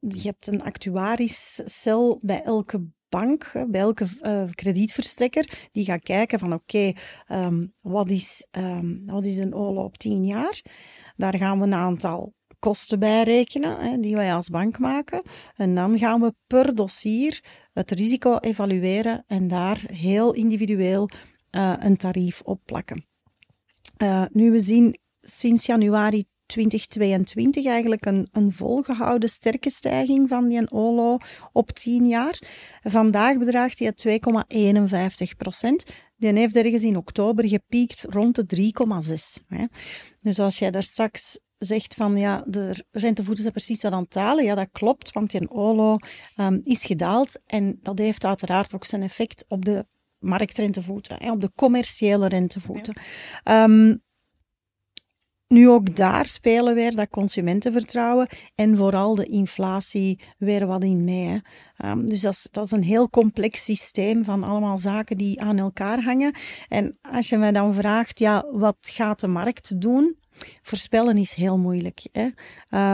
je 0.00 0.20
hebt 0.22 0.46
een 0.46 0.62
actuarischcel 0.62 2.18
bij 2.22 2.42
elke 2.42 2.84
bank, 3.12 3.52
bij 3.68 3.80
elke 3.80 4.06
uh, 4.22 4.42
kredietverstrekker, 4.54 5.68
die 5.72 5.84
gaat 5.84 6.02
kijken 6.02 6.38
van 6.38 6.52
oké, 6.52 6.92
um, 7.28 7.72
wat, 7.80 8.10
is, 8.10 8.46
um, 8.50 9.02
wat 9.06 9.24
is 9.24 9.38
een 9.38 9.54
OLO 9.54 9.82
op 9.82 9.98
10 9.98 10.24
jaar? 10.24 10.62
Daar 11.16 11.36
gaan 11.36 11.58
we 11.58 11.64
een 11.64 11.74
aantal 11.74 12.32
kosten 12.58 12.98
bij 12.98 13.22
rekenen, 13.22 13.76
hè, 13.80 14.00
die 14.00 14.14
wij 14.14 14.34
als 14.34 14.48
bank 14.48 14.78
maken. 14.78 15.22
En 15.56 15.74
dan 15.74 15.98
gaan 15.98 16.20
we 16.20 16.34
per 16.46 16.74
dossier 16.74 17.44
het 17.72 17.90
risico 17.90 18.38
evalueren 18.38 19.24
en 19.26 19.48
daar 19.48 19.82
heel 19.86 20.32
individueel 20.34 21.08
uh, 21.50 21.72
een 21.78 21.96
tarief 21.96 22.40
op 22.44 22.60
plakken. 22.64 23.06
Uh, 23.98 24.24
nu 24.32 24.50
we 24.50 24.60
zien 24.60 24.98
sinds 25.20 25.66
januari 25.66 26.24
2022 26.52 27.66
eigenlijk 27.66 28.06
een, 28.06 28.28
een 28.32 28.52
volgehouden 28.52 29.28
sterke 29.28 29.70
stijging 29.70 30.28
van 30.28 30.48
die 30.48 30.70
OLO 30.70 31.18
op 31.52 31.70
10 31.70 32.06
jaar. 32.06 32.38
Vandaag 32.82 33.38
bedraagt 33.38 33.78
die 33.78 34.20
2,51 35.30 35.36
procent. 35.36 35.84
Die 36.16 36.32
heeft 36.32 36.56
ergens 36.56 36.82
in 36.82 36.96
oktober 36.96 37.48
gepiekt 37.48 38.06
rond 38.08 38.34
de 38.34 38.72
3,6. 39.48 39.62
Dus 40.20 40.38
als 40.38 40.58
jij 40.58 40.70
daar 40.70 40.82
straks 40.82 41.38
zegt 41.56 41.94
van 41.94 42.16
ja, 42.16 42.44
de 42.46 42.84
rentevoeten 42.90 43.42
zijn 43.42 43.54
precies 43.54 43.82
wat 43.82 43.92
aan 43.92 44.02
het 44.02 44.12
dalen. 44.12 44.44
Ja, 44.44 44.54
dat 44.54 44.68
klopt, 44.72 45.12
want 45.12 45.30
die 45.30 45.50
OLO 45.50 45.96
um, 46.36 46.60
is 46.64 46.84
gedaald 46.84 47.40
en 47.46 47.78
dat 47.82 47.98
heeft 47.98 48.24
uiteraard 48.24 48.74
ook 48.74 48.84
zijn 48.84 49.02
effect 49.02 49.44
op 49.48 49.64
de 49.64 49.86
marktrentevoeten, 50.18 51.16
hè, 51.18 51.30
op 51.30 51.40
de 51.40 51.52
commerciële 51.54 52.28
rentevoeten. 52.28 52.94
Ja. 53.44 53.64
Um, 53.64 54.02
nu 55.52 55.68
ook 55.68 55.96
daar 55.96 56.26
spelen 56.26 56.74
weer 56.74 56.94
dat 56.94 57.08
consumentenvertrouwen 57.08 58.28
en 58.54 58.76
vooral 58.76 59.14
de 59.14 59.26
inflatie 59.26 60.20
weer 60.38 60.66
wat 60.66 60.84
in 60.84 61.04
mee. 61.04 61.40
Um, 61.84 62.08
dus 62.08 62.20
dat 62.50 62.64
is, 62.64 62.70
een 62.70 62.82
heel 62.82 63.10
complex 63.10 63.64
systeem 63.64 64.24
van 64.24 64.44
allemaal 64.44 64.78
zaken 64.78 65.16
die 65.16 65.40
aan 65.40 65.58
elkaar 65.58 66.02
hangen. 66.02 66.34
En 66.68 66.98
als 67.02 67.28
je 67.28 67.36
mij 67.36 67.52
dan 67.52 67.74
vraagt, 67.74 68.18
ja, 68.18 68.46
wat 68.52 68.76
gaat 68.80 69.20
de 69.20 69.28
markt 69.28 69.80
doen? 69.80 70.16
Voorspellen 70.62 71.16
is 71.16 71.34
heel 71.34 71.58
moeilijk. 71.58 72.02
Hè? 72.12 72.28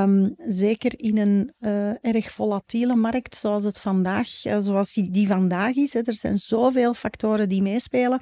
Um, 0.03 0.35
zeker 0.49 0.93
in 0.97 1.19
een 1.19 1.53
uh, 1.61 2.05
erg 2.05 2.31
volatiele 2.31 2.95
markt 2.95 3.37
zoals 3.37 3.65
het 3.65 3.81
vandaag, 3.81 4.45
uh, 4.45 4.59
zoals 4.61 4.93
die, 4.93 5.11
die 5.11 5.27
vandaag 5.27 5.75
is. 5.75 5.93
Hè? 5.93 6.00
Er 6.05 6.15
zijn 6.15 6.38
zoveel 6.38 6.95
factoren 6.95 7.49
die 7.49 7.62
meespelen. 7.62 8.21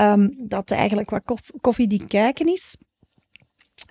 Um, 0.00 0.34
dat 0.38 0.70
eigenlijk 0.70 1.10
wat 1.10 1.24
koff 1.24 1.50
koffie 1.60 2.06
kijken 2.06 2.52
is. 2.52 2.76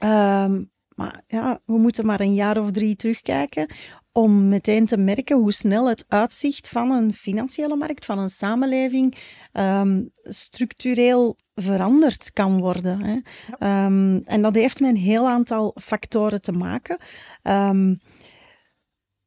Um, 0.05 0.71
maar 0.95 1.23
ja, 1.27 1.61
we 1.65 1.77
moeten 1.77 2.05
maar 2.05 2.19
een 2.19 2.33
jaar 2.33 2.57
of 2.57 2.71
drie 2.71 2.95
terugkijken 2.95 3.67
om 4.11 4.47
meteen 4.47 4.85
te 4.85 4.97
merken 4.97 5.37
hoe 5.37 5.51
snel 5.51 5.89
het 5.89 6.05
uitzicht 6.07 6.69
van 6.69 6.91
een 6.91 7.13
financiële 7.13 7.75
markt, 7.75 8.05
van 8.05 8.19
een 8.19 8.29
samenleving, 8.29 9.15
um, 9.53 10.09
structureel 10.23 11.37
veranderd 11.55 12.33
kan 12.33 12.59
worden. 12.59 13.03
Hè. 13.03 13.17
Ja. 13.59 13.85
Um, 13.85 14.21
en 14.25 14.41
dat 14.41 14.55
heeft 14.55 14.79
met 14.79 14.89
een 14.89 14.97
heel 14.97 15.27
aantal 15.27 15.75
factoren 15.81 16.41
te 16.41 16.51
maken. 16.51 16.97
Um, 17.43 17.99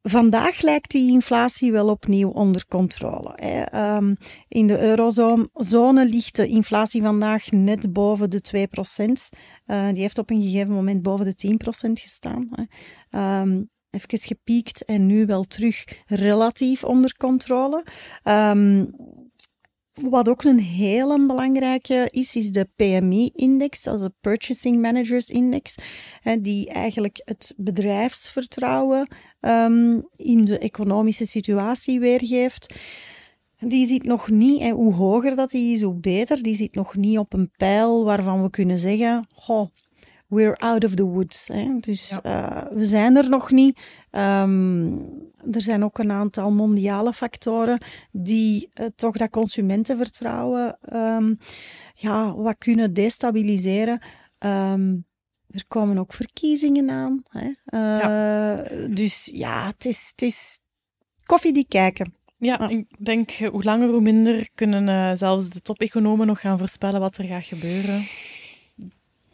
Vandaag 0.01 0.61
lijkt 0.61 0.91
die 0.91 1.11
inflatie 1.11 1.71
wel 1.71 1.89
opnieuw 1.89 2.29
onder 2.29 2.65
controle. 2.67 3.37
Um, 3.75 4.17
in 4.47 4.67
de 4.67 4.79
eurozone 4.79 6.05
ligt 6.05 6.35
de 6.35 6.47
inflatie 6.47 7.01
vandaag 7.01 7.51
net 7.51 7.93
boven 7.93 8.29
de 8.29 8.67
2%. 8.67 9.37
Uh, 9.65 9.87
die 9.87 10.01
heeft 10.01 10.17
op 10.17 10.29
een 10.29 10.41
gegeven 10.41 10.73
moment 10.73 11.01
boven 11.01 11.25
de 11.25 11.57
10% 11.87 11.91
gestaan. 11.91 12.49
Um, 13.09 13.69
even 13.89 14.19
gepiekt 14.19 14.85
en 14.85 15.05
nu 15.05 15.25
wel 15.25 15.43
terug 15.43 15.85
relatief 16.05 16.83
onder 16.83 17.15
controle. 17.17 17.85
Um, 18.23 18.91
wat 19.93 20.29
ook 20.29 20.43
een 20.43 20.59
hele 20.59 21.25
belangrijke 21.25 22.07
is, 22.11 22.35
is 22.35 22.51
de 22.51 22.67
PMI-index, 22.75 23.85
is 23.85 23.99
de 23.99 24.13
Purchasing 24.21 24.81
Managers 24.81 25.29
Index, 25.29 25.75
die 26.39 26.69
eigenlijk 26.69 27.21
het 27.25 27.53
bedrijfsvertrouwen 27.57 29.07
um, 29.39 30.07
in 30.15 30.45
de 30.45 30.57
economische 30.57 31.25
situatie 31.25 31.99
weergeeft. 31.99 32.75
Die 33.59 33.87
zit 33.87 34.03
nog 34.03 34.29
niet, 34.29 34.59
en 34.59 34.71
hoe 34.71 34.93
hoger 34.93 35.35
dat 35.35 35.51
die 35.51 35.73
is, 35.73 35.81
hoe 35.81 35.99
beter. 35.99 36.43
Die 36.43 36.55
zit 36.55 36.75
nog 36.75 36.95
niet 36.95 37.17
op 37.17 37.33
een 37.33 37.51
pijl 37.57 38.05
waarvan 38.05 38.41
we 38.41 38.49
kunnen 38.49 38.79
zeggen, 38.79 39.27
we're 40.29 40.55
out 40.55 40.83
of 40.83 40.95
the 40.95 41.05
woods. 41.05 41.47
Hè. 41.47 41.77
Dus 41.79 42.09
ja. 42.09 42.25
uh, 42.25 42.77
we 42.77 42.85
zijn 42.85 43.15
er 43.15 43.29
nog 43.29 43.51
niet. 43.51 43.79
Um, 44.11 45.27
er 45.51 45.61
zijn 45.61 45.83
ook 45.83 45.97
een 45.97 46.11
aantal 46.11 46.51
mondiale 46.51 47.13
factoren 47.13 47.81
die 48.11 48.69
uh, 48.73 48.85
toch 48.95 49.17
dat 49.17 49.29
consumentenvertrouwen 49.29 50.77
um, 50.93 51.39
ja, 51.95 52.35
wat 52.35 52.55
kunnen 52.57 52.93
destabiliseren. 52.93 54.01
Um, 54.39 55.05
er 55.49 55.63
komen 55.67 55.97
ook 55.97 56.13
verkiezingen 56.13 56.89
aan. 56.89 57.23
Hè. 57.29 57.45
Uh, 57.45 57.99
ja. 57.99 58.63
Dus 58.87 59.29
ja, 59.33 59.65
het 59.65 59.85
is, 59.85 60.09
het 60.11 60.21
is 60.21 60.59
koffie 61.25 61.53
die 61.53 61.65
kijken. 61.67 62.13
Ja, 62.37 62.69
ik 62.69 62.85
denk 62.97 63.31
hoe 63.31 63.63
langer 63.63 63.89
hoe 63.89 64.01
minder 64.01 64.49
kunnen 64.55 65.17
zelfs 65.17 65.49
de 65.49 65.61
top-economen 65.61 66.27
nog 66.27 66.39
gaan 66.39 66.57
voorspellen 66.57 66.99
wat 66.99 67.17
er 67.17 67.25
gaat 67.25 67.45
gebeuren. 67.45 68.03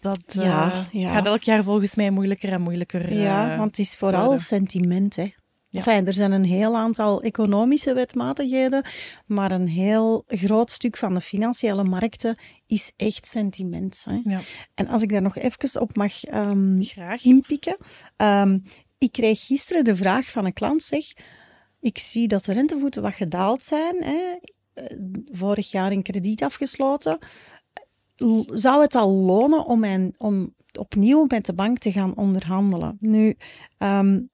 Dat 0.06 0.44
ja, 0.44 0.88
gaat 0.92 1.26
elk 1.26 1.44
jaar 1.44 1.64
volgens 1.64 1.96
mij 1.96 2.12
moeilijker 2.12 2.52
en 2.52 2.62
moeilijker 2.62 3.14
Ja, 3.14 3.58
want 3.58 3.78
het 3.78 3.80
is 3.80 3.96
vooral 3.96 4.40
sentiment, 4.40 5.16
hè. 5.16 5.34
Enfin, 5.72 6.08
er 6.08 6.14
zijn 6.14 6.32
een 6.32 6.46
heel 6.46 6.76
aantal 6.76 7.22
economische 7.22 7.94
wetmatigheden, 7.94 8.84
maar 9.26 9.52
een 9.52 9.68
heel 9.68 10.24
groot 10.28 10.72
stuk 10.72 10.98
van 10.98 11.14
de 11.14 11.22
financiële 11.22 11.84
markten 11.84 12.38
is 12.68 12.92
echt 12.96 13.26
sentiment. 13.26 14.06
Hè. 14.10 14.20
Ja. 14.24 14.40
En 14.74 14.88
als 14.88 15.02
ik 15.02 15.12
daar 15.12 15.22
nog 15.22 15.38
even 15.38 15.82
op 15.82 15.96
mag 15.96 16.34
um, 16.34 16.80
inpikken. 17.22 17.78
Um, 18.18 18.64
ik 18.98 19.12
kreeg 19.12 19.46
gisteren 19.46 19.84
de 19.84 19.96
vraag 19.96 20.26
van 20.26 20.46
een 20.46 20.54
klant, 20.54 20.84
zeg, 20.84 21.06
ik 21.80 21.98
zie 21.98 22.28
dat 22.28 22.46
de 22.46 22.54
rentevoeten 22.54 23.02
wat 23.02 23.14
gedaald 23.14 23.64
zijn. 23.64 24.04
Hè. 24.04 24.38
Eh, 24.74 24.98
vorig 25.32 25.72
jaar 25.72 25.92
een 25.92 26.04
krediet 26.04 26.44
afgesloten. 26.44 27.18
Zou 28.46 28.82
het 28.82 28.96
al 28.96 29.10
lonen 29.10 29.66
om, 29.66 29.80
mijn, 29.80 30.14
om 30.18 30.54
opnieuw 30.80 31.26
met 31.28 31.46
de 31.46 31.54
bank 31.54 31.78
te 31.78 31.92
gaan 31.92 32.16
onderhandelen? 32.16 32.98
Nu, 33.00 33.38
um, 33.78 34.30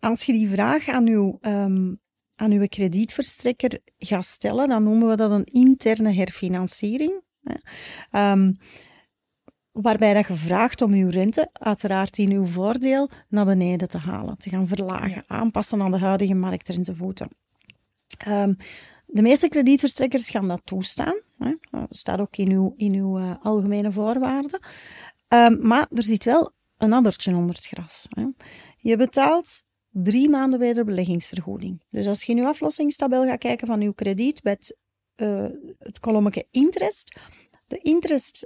als 0.00 0.22
je 0.22 0.32
die 0.32 0.48
vraag 0.48 0.88
aan 0.88 1.06
uw, 1.06 1.38
um, 1.40 2.00
aan 2.34 2.50
uw 2.50 2.66
kredietverstrekker 2.66 3.80
gaat 3.98 4.24
stellen, 4.24 4.68
dan 4.68 4.82
noemen 4.82 5.08
we 5.08 5.16
dat 5.16 5.30
een 5.30 5.44
interne 5.44 6.12
herfinanciering. 6.12 7.20
Um, 8.12 8.56
waarbij 9.72 10.14
dat 10.14 10.26
je 10.26 10.34
vraagt 10.34 10.82
om 10.82 10.92
uw 10.92 11.10
rente, 11.10 11.48
uiteraard 11.52 12.18
in 12.18 12.30
uw 12.30 12.44
voordeel, 12.44 13.10
naar 13.28 13.44
beneden 13.44 13.88
te 13.88 13.98
halen, 13.98 14.38
te 14.38 14.48
gaan 14.48 14.66
verlagen, 14.66 15.24
aanpassen 15.26 15.82
aan 15.82 15.90
de 15.90 15.98
huidige 15.98 16.34
marktrentevoeten. 16.34 17.28
Um, 18.28 18.56
de 19.12 19.22
meeste 19.22 19.48
kredietverstrekkers 19.48 20.28
gaan 20.28 20.48
dat 20.48 20.60
toestaan. 20.64 21.20
Hè. 21.38 21.54
Dat 21.70 21.86
staat 21.90 22.20
ook 22.20 22.36
in 22.36 22.50
uw, 22.50 22.74
in 22.76 22.94
uw 22.94 23.18
uh, 23.18 23.34
algemene 23.42 23.92
voorwaarden. 23.92 24.60
Um, 25.28 25.66
maar 25.66 25.86
er 25.90 26.02
zit 26.02 26.24
wel 26.24 26.52
een 26.76 26.92
addertje 26.92 27.36
onder 27.36 27.54
het 27.54 27.66
gras. 27.66 28.06
Hè. 28.08 28.26
Je 28.76 28.96
betaalt 28.96 29.64
drie 29.90 30.28
maanden 30.28 30.58
wederbeleggingsvergoeding. 30.58 31.82
Dus 31.90 32.06
als 32.06 32.22
je 32.22 32.32
in 32.32 32.38
je 32.38 32.46
aflossingstabel 32.46 33.24
gaat 33.24 33.38
kijken 33.38 33.66
van 33.66 33.80
uw 33.80 33.92
krediet 33.92 34.42
bij 34.42 34.52
het, 34.52 34.76
uh, 35.16 35.46
het 35.78 36.00
kolommetje 36.00 36.46
interest, 36.50 37.18
de 37.66 37.78
interest, 37.78 38.40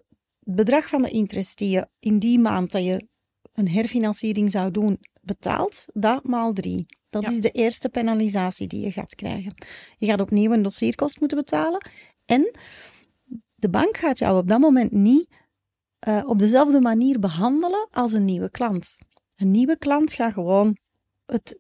het 0.45 0.55
bedrag 0.55 0.89
van 0.89 1.03
de 1.03 1.11
interest 1.11 1.59
die 1.59 1.71
je 1.71 1.89
in 1.99 2.19
die 2.19 2.39
maand 2.39 2.71
dat 2.71 2.85
je 2.85 3.07
een 3.55 3.69
herfinanciering 3.69 4.51
zou 4.51 4.71
doen, 4.71 4.99
betaalt, 5.21 5.87
dat 5.93 6.25
maal 6.25 6.53
drie. 6.53 6.87
Dat 7.23 7.33
is 7.33 7.41
de 7.41 7.51
eerste 7.51 7.89
penalisatie 7.89 8.67
die 8.67 8.81
je 8.81 8.91
gaat 8.91 9.15
krijgen. 9.15 9.55
Je 9.99 10.07
gaat 10.07 10.21
opnieuw 10.21 10.53
een 10.53 10.63
dossierkost 10.63 11.21
moeten 11.21 11.39
betalen 11.39 11.89
en 12.25 12.51
de 13.55 13.69
bank 13.69 13.97
gaat 13.97 14.19
jou 14.19 14.39
op 14.39 14.49
dat 14.49 14.61
moment 14.61 14.93
niet 14.93 15.29
uh, 16.09 16.23
op 16.27 16.39
dezelfde 16.39 16.81
manier 16.81 17.19
behandelen 17.19 17.89
als 17.91 18.13
een 18.13 18.25
nieuwe 18.25 18.51
klant. 18.51 18.97
Een 19.37 19.51
nieuwe 19.51 19.79
klant 19.79 20.13
gaat 20.13 20.33
gewoon 20.33 20.77
het 21.27 21.59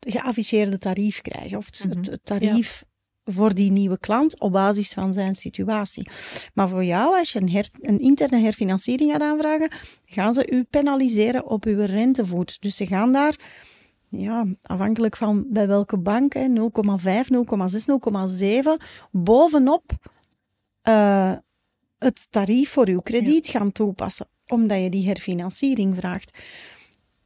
geafficheerde 0.00 0.78
tarief 0.78 1.20
krijgen. 1.20 1.58
Of 1.58 1.66
het, 1.66 1.84
mhm. 1.84 2.16
tarief 2.22 2.84
voor 3.24 3.54
die 3.54 3.70
nieuwe 3.70 3.98
klant 3.98 4.40
op 4.40 4.52
basis 4.52 4.92
van 4.92 5.12
zijn 5.12 5.34
situatie. 5.34 6.10
Maar 6.54 6.68
voor 6.68 6.84
jou, 6.84 7.18
als 7.18 7.32
je 7.32 7.40
een, 7.40 7.64
een, 7.80 7.98
interne 7.98 8.40
herfinanciering 8.40 9.10
gaat 9.10 9.22
aanvragen, 9.22 9.70
gaan 10.04 10.34
ze 10.34 10.50
u 10.50 10.62
penaliseren 10.62 11.46
op 11.46 11.64
uw 11.64 11.84
rentevoet. 11.84 12.56
Dus 12.60 12.76
ze 12.76 12.86
gaan 12.86 13.12
daar, 13.12 13.38
ja, 14.10 14.46
afhankelijk 14.62 15.16
van 15.16 15.44
bij 15.48 15.66
welke 15.66 15.98
bank, 15.98 16.34
0,5, 16.34 16.42
0,6, 16.42 16.44
0,7, 18.40 18.86
bovenop 19.10 19.92
uh, 20.88 21.32
het 21.98 22.26
tarief 22.30 22.70
voor 22.70 22.88
uw 22.88 23.00
krediet 23.00 23.48
gaan 23.48 23.72
toepassen, 23.72 24.28
omdat 24.46 24.82
je 24.82 24.90
die 24.90 25.06
herfinanciering 25.06 25.96
vraagt. 25.96 26.38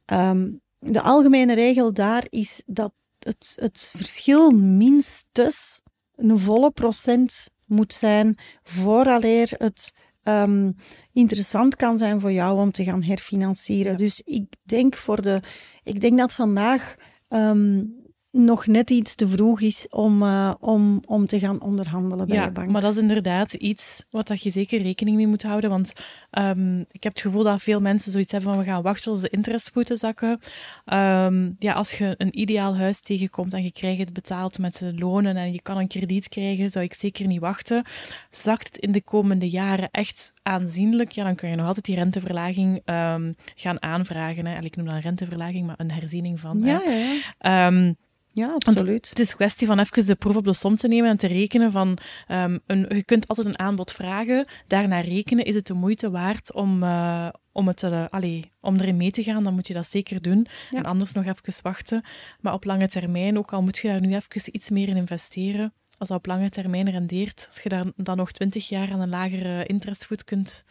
Um, 0.05 0.61
de 0.79 1.01
algemene 1.01 1.53
regel 1.53 1.93
daar 1.93 2.25
is 2.29 2.63
dat 2.65 2.93
het, 3.19 3.53
het 3.59 3.93
verschil 3.95 4.51
minstens 4.51 5.81
een 6.15 6.39
volle 6.39 6.71
procent 6.71 7.47
moet 7.65 7.93
zijn 7.93 8.37
vooraleer 8.63 9.53
het 9.57 9.93
um, 10.27 10.75
interessant 11.13 11.75
kan 11.75 11.97
zijn 11.97 12.19
voor 12.19 12.31
jou 12.31 12.59
om 12.59 12.71
te 12.71 12.83
gaan 12.83 13.03
herfinancieren. 13.03 13.97
Dus 13.97 14.21
ik 14.25 14.45
denk, 14.63 14.95
voor 14.95 15.21
de, 15.21 15.41
ik 15.83 16.01
denk 16.01 16.17
dat 16.17 16.33
vandaag 16.33 16.95
um, 17.29 17.93
nog 18.31 18.67
net 18.67 18.89
iets 18.89 19.15
te 19.15 19.27
vroeg 19.27 19.61
is 19.61 19.87
om, 19.89 20.23
uh, 20.23 20.53
om, 20.59 21.01
om 21.05 21.25
te 21.25 21.39
gaan 21.39 21.61
onderhandelen 21.61 22.27
bij 22.27 22.37
ja, 22.37 22.45
de 22.45 22.51
bank. 22.51 22.69
Maar 22.69 22.81
dat 22.81 22.91
is 22.91 23.01
inderdaad 23.01 23.53
iets 23.53 24.07
wat 24.11 24.27
dat 24.27 24.41
je 24.41 24.49
zeker 24.49 24.81
rekening 24.81 25.17
mee 25.17 25.27
moet 25.27 25.43
houden. 25.43 25.69
Want 25.69 25.93
um, 26.37 26.85
ik 26.91 27.03
heb 27.03 27.13
het 27.13 27.21
gevoel 27.21 27.43
dat 27.43 27.61
veel 27.61 27.79
mensen 27.79 28.11
zoiets 28.11 28.31
hebben 28.31 28.49
van 28.49 28.59
we 28.59 28.65
gaan 28.65 28.81
wachten 28.81 29.11
als 29.11 29.21
de 29.21 29.29
interestvoeten 29.29 29.97
zakken. 29.97 30.39
Um, 30.85 31.55
ja, 31.59 31.73
als 31.73 31.91
je 31.91 32.15
een 32.17 32.39
ideaal 32.39 32.77
huis 32.77 32.99
tegenkomt 32.99 33.53
en 33.53 33.63
je 33.63 33.71
krijgt 33.71 33.99
het 33.99 34.13
betaald 34.13 34.57
met 34.57 34.79
de 34.79 34.93
lonen 34.97 35.37
en 35.37 35.51
je 35.51 35.61
kan 35.61 35.77
een 35.77 35.87
krediet 35.87 36.29
krijgen, 36.29 36.69
zou 36.69 36.85
ik 36.85 36.93
zeker 36.93 37.27
niet 37.27 37.39
wachten. 37.39 37.83
Zakt 38.29 38.67
het 38.67 38.77
in 38.77 38.91
de 38.91 39.01
komende 39.01 39.49
jaren 39.49 39.89
echt 39.91 40.33
aanzienlijk, 40.43 41.11
ja, 41.11 41.23
dan 41.23 41.35
kun 41.35 41.49
je 41.49 41.55
nog 41.55 41.67
altijd 41.67 41.85
die 41.85 41.95
renteverlaging 41.95 42.81
um, 42.85 43.35
gaan 43.55 43.81
aanvragen. 43.81 44.45
Hè. 44.45 44.61
Ik 44.61 44.75
noem 44.75 44.85
dat 44.85 44.95
een 44.95 45.01
renteverlaging, 45.01 45.65
maar 45.65 45.79
een 45.79 45.91
herziening 45.91 46.39
van. 46.39 46.59
Ja, 46.59 46.81
ja, 46.85 47.21
ja. 47.39 47.93
Ja, 48.35 48.53
absoluut. 48.57 49.09
het 49.09 49.19
is 49.19 49.29
een 49.29 49.35
kwestie 49.35 49.67
van 49.67 49.79
even 49.79 50.05
de 50.05 50.15
proef 50.15 50.35
op 50.35 50.45
de 50.45 50.53
som 50.53 50.75
te 50.75 50.87
nemen 50.87 51.09
en 51.09 51.17
te 51.17 51.27
rekenen 51.27 51.71
van, 51.71 51.97
um, 52.31 52.59
een, 52.67 52.85
je 52.89 53.03
kunt 53.03 53.27
altijd 53.27 53.47
een 53.47 53.59
aanbod 53.59 53.91
vragen, 53.91 54.45
daarna 54.67 54.99
rekenen, 54.99 55.45
is 55.45 55.55
het 55.55 55.67
de 55.67 55.73
moeite 55.73 56.09
waard 56.09 56.53
om, 56.53 56.83
uh, 56.83 57.27
om, 57.51 57.67
het, 57.67 57.83
uh, 57.83 58.05
allee, 58.09 58.51
om 58.61 58.75
erin 58.75 58.95
mee 58.95 59.11
te 59.11 59.23
gaan, 59.23 59.43
dan 59.43 59.53
moet 59.53 59.67
je 59.67 59.73
dat 59.73 59.87
zeker 59.87 60.21
doen. 60.21 60.47
En 60.71 60.83
anders 60.83 61.11
nog 61.11 61.25
even 61.25 61.63
wachten. 61.63 62.03
Maar 62.41 62.53
op 62.53 62.63
lange 62.63 62.87
termijn, 62.87 63.37
ook 63.37 63.53
al 63.53 63.61
moet 63.61 63.77
je 63.77 63.87
daar 63.87 64.01
nu 64.01 64.15
even 64.15 64.55
iets 64.55 64.69
meer 64.69 64.87
in 64.87 64.97
investeren, 64.97 65.73
als 65.97 66.07
dat 66.07 66.17
op 66.17 66.25
lange 66.25 66.49
termijn 66.49 66.89
rendeert, 66.89 67.45
als 67.47 67.59
je 67.63 67.69
daar 67.69 67.85
dan 67.95 68.17
nog 68.17 68.31
twintig 68.31 68.69
jaar 68.69 68.91
aan 68.91 69.01
een 69.01 69.09
lagere 69.09 69.65
interestvoet 69.65 70.23
kunt 70.23 70.65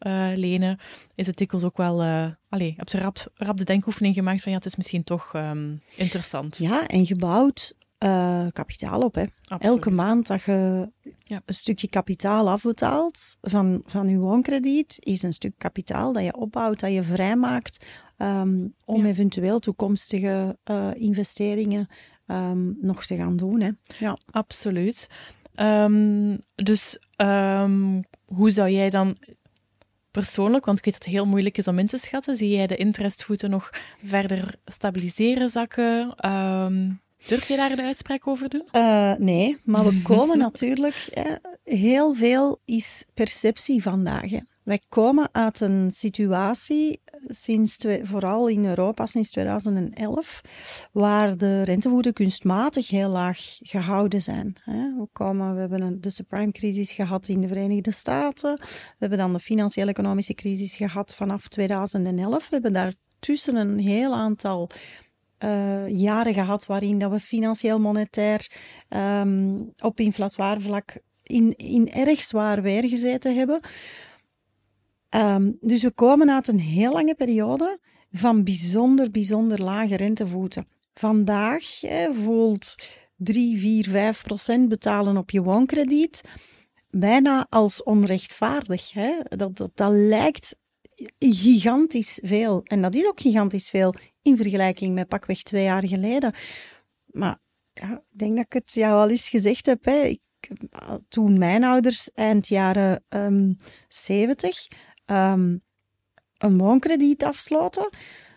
uh, 0.00 0.30
lenen, 0.34 0.78
is 1.14 1.26
het 1.26 1.36
dikwijls 1.36 1.66
ook 1.66 1.76
wel... 1.76 2.02
Uh, 2.02 2.26
allee, 2.48 2.74
heb 2.76 2.88
ze 2.88 2.98
rap, 2.98 3.32
rap 3.34 3.58
de 3.58 3.64
denkoefening 3.64 4.14
gemaakt 4.14 4.42
van 4.42 4.52
ja, 4.52 4.58
het 4.58 4.66
is 4.66 4.76
misschien 4.76 5.04
toch 5.04 5.32
um, 5.36 5.82
interessant. 5.96 6.56
Ja, 6.56 6.86
en 6.86 7.06
gebouwd 7.06 7.74
uh, 8.04 8.46
kapitaal 8.52 9.00
op. 9.00 9.14
Hè. 9.14 9.24
Elke 9.58 9.90
maand 9.90 10.26
dat 10.26 10.42
je 10.42 10.90
ja. 11.24 11.42
een 11.44 11.54
stukje 11.54 11.88
kapitaal 11.88 12.50
afbetaalt 12.50 13.36
van, 13.40 13.82
van 13.86 14.08
je 14.08 14.18
woonkrediet, 14.18 14.96
is 15.00 15.22
een 15.22 15.32
stuk 15.32 15.54
kapitaal 15.58 16.12
dat 16.12 16.24
je 16.24 16.36
opbouwt, 16.36 16.80
dat 16.80 16.92
je 16.92 17.02
vrijmaakt 17.02 17.86
um, 18.16 18.74
om 18.84 19.02
ja. 19.02 19.08
eventueel 19.08 19.58
toekomstige 19.58 20.58
uh, 20.70 20.90
investeringen 20.94 21.88
um, 22.26 22.78
nog 22.80 23.06
te 23.06 23.16
gaan 23.16 23.36
doen. 23.36 23.60
Hè. 23.60 23.70
Ja, 23.98 24.18
absoluut. 24.30 25.10
Um, 25.56 26.38
dus 26.54 26.98
hoe 28.24 28.50
zou 28.50 28.70
jij 28.70 28.90
dan 28.90 29.16
persoonlijk, 30.18 30.64
want 30.64 30.78
ik 30.78 30.84
weet 30.84 30.94
dat 30.94 31.04
het 31.04 31.12
heel 31.12 31.26
moeilijk 31.26 31.58
is 31.58 31.68
om 31.68 31.78
in 31.78 31.86
te 31.86 31.98
schatten, 31.98 32.36
zie 32.36 32.50
jij 32.50 32.66
de 32.66 32.76
interestvoeten 32.76 33.50
nog 33.50 33.70
verder 34.02 34.54
stabiliseren, 34.64 35.50
zakken? 35.50 36.14
Um, 36.30 37.00
durf 37.26 37.48
je 37.48 37.56
daar 37.56 37.76
de 37.76 37.82
uitspraak 37.82 38.26
over 38.26 38.48
doen? 38.48 38.68
Uh, 38.72 39.14
nee, 39.18 39.58
maar 39.64 39.84
we 39.84 40.02
komen 40.12 40.38
natuurlijk... 40.38 41.08
Hè, 41.10 41.34
heel 41.64 42.14
veel 42.14 42.60
is 42.64 43.04
perceptie 43.14 43.82
vandaag. 43.82 44.30
Hè. 44.30 44.40
Wij 44.68 44.80
komen 44.88 45.28
uit 45.32 45.60
een 45.60 45.90
situatie, 45.90 47.00
sinds 47.26 47.76
vooral 48.02 48.48
in 48.48 48.64
Europa 48.64 49.06
sinds 49.06 49.30
2011, 49.30 50.40
waar 50.92 51.36
de 51.36 51.62
rentevoeten 51.62 52.12
kunstmatig 52.12 52.88
heel 52.88 53.08
laag 53.08 53.38
gehouden 53.60 54.22
zijn. 54.22 54.56
We, 54.64 55.08
komen, 55.12 55.54
we 55.54 55.60
hebben 55.60 56.00
de 56.00 56.10
subprime-crisis 56.10 56.92
gehad 56.92 57.28
in 57.28 57.40
de 57.40 57.48
Verenigde 57.48 57.90
Staten. 57.90 58.56
We 58.60 58.96
hebben 58.98 59.18
dan 59.18 59.32
de 59.32 59.38
financiële 59.38 59.90
economische 59.90 60.34
crisis 60.34 60.76
gehad 60.76 61.14
vanaf 61.14 61.48
2011. 61.48 62.48
We 62.48 62.54
hebben 62.60 62.72
daartussen 62.72 63.56
een 63.56 63.78
heel 63.78 64.14
aantal 64.14 64.70
uh, 65.44 65.88
jaren 65.88 66.34
gehad 66.34 66.66
waarin 66.66 66.98
dat 66.98 67.10
we 67.10 67.20
financieel 67.20 67.78
monetair 67.78 68.50
um, 68.88 69.72
op 69.78 70.00
inflatoire 70.00 70.60
vlak 70.60 70.98
in, 71.22 71.56
in 71.56 71.92
erg 71.92 72.22
zwaar 72.22 72.62
weer 72.62 72.88
gezeten 72.88 73.36
hebben. 73.36 73.60
Um, 75.16 75.56
dus 75.60 75.82
we 75.82 75.92
komen 75.92 76.30
uit 76.30 76.48
een 76.48 76.60
heel 76.60 76.92
lange 76.92 77.14
periode 77.14 77.78
van 78.10 78.44
bijzonder, 78.44 79.10
bijzonder 79.10 79.62
lage 79.62 79.96
rentevoeten. 79.96 80.66
Vandaag 80.94 81.64
voelt 82.12 82.74
3, 83.16 83.58
4, 83.58 83.88
5 83.90 84.22
procent 84.22 84.68
betalen 84.68 85.16
op 85.16 85.30
je 85.30 85.42
woonkrediet 85.42 86.22
bijna 86.90 87.46
als 87.48 87.82
onrechtvaardig. 87.82 88.92
Hè? 88.92 89.18
Dat, 89.28 89.56
dat, 89.56 89.70
dat 89.74 89.92
lijkt 89.92 90.56
gigantisch 91.18 92.18
veel. 92.22 92.62
En 92.64 92.82
dat 92.82 92.94
is 92.94 93.06
ook 93.06 93.20
gigantisch 93.20 93.68
veel 93.68 93.94
in 94.22 94.36
vergelijking 94.36 94.94
met 94.94 95.08
pakweg 95.08 95.42
twee 95.42 95.64
jaar 95.64 95.86
geleden. 95.86 96.32
Maar 97.06 97.38
ja, 97.72 97.92
ik 97.92 98.18
denk 98.18 98.36
dat 98.36 98.44
ik 98.44 98.52
het 98.52 98.72
jou 98.72 99.00
al 99.00 99.10
eens 99.10 99.28
gezegd 99.28 99.66
heb. 99.66 99.84
Hè. 99.84 100.02
Ik, 100.02 100.20
toen 101.08 101.38
mijn 101.38 101.64
ouders 101.64 102.12
eind 102.12 102.48
jaren 102.48 103.04
um, 103.08 103.56
70 103.88 104.68
um, 105.10 105.62
een 106.38 106.58
woonkrediet 106.58 107.24
afsloten, 107.24 107.88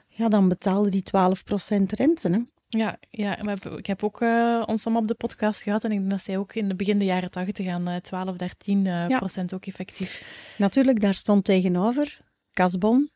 ja, 0.07 0.29
dan 0.29 0.47
betaalden 0.47 0.91
die 0.91 1.03
12% 1.03 1.84
rente. 1.86 2.29
Hè. 2.29 2.39
Ja, 2.67 2.97
ja 3.10 3.38
ik 3.75 3.86
heb 3.86 4.03
ook 4.03 4.21
uh, 4.21 4.63
ons 4.65 4.86
allemaal 4.86 5.01
op 5.01 5.07
de 5.07 5.13
podcast 5.13 5.62
gehad 5.62 5.84
en 5.84 5.91
ik 5.91 5.97
denk 5.97 6.10
dat 6.10 6.21
zij 6.21 6.38
ook 6.38 6.55
in 6.55 6.67
de 6.67 6.75
begin 6.75 6.99
de 6.99 7.05
jaren 7.05 7.31
80 7.31 7.67
aan 7.67 7.89
uh, 7.89 7.95
12, 7.95 8.36
13 8.36 8.77
uh, 8.77 9.10
ja. 9.10 9.17
procent 9.17 9.53
ook 9.53 9.65
effectief. 9.65 10.25
Natuurlijk, 10.57 11.01
daar 11.01 11.13
stond 11.13 11.43
tegenover 11.43 12.19
Casbon 12.53 13.10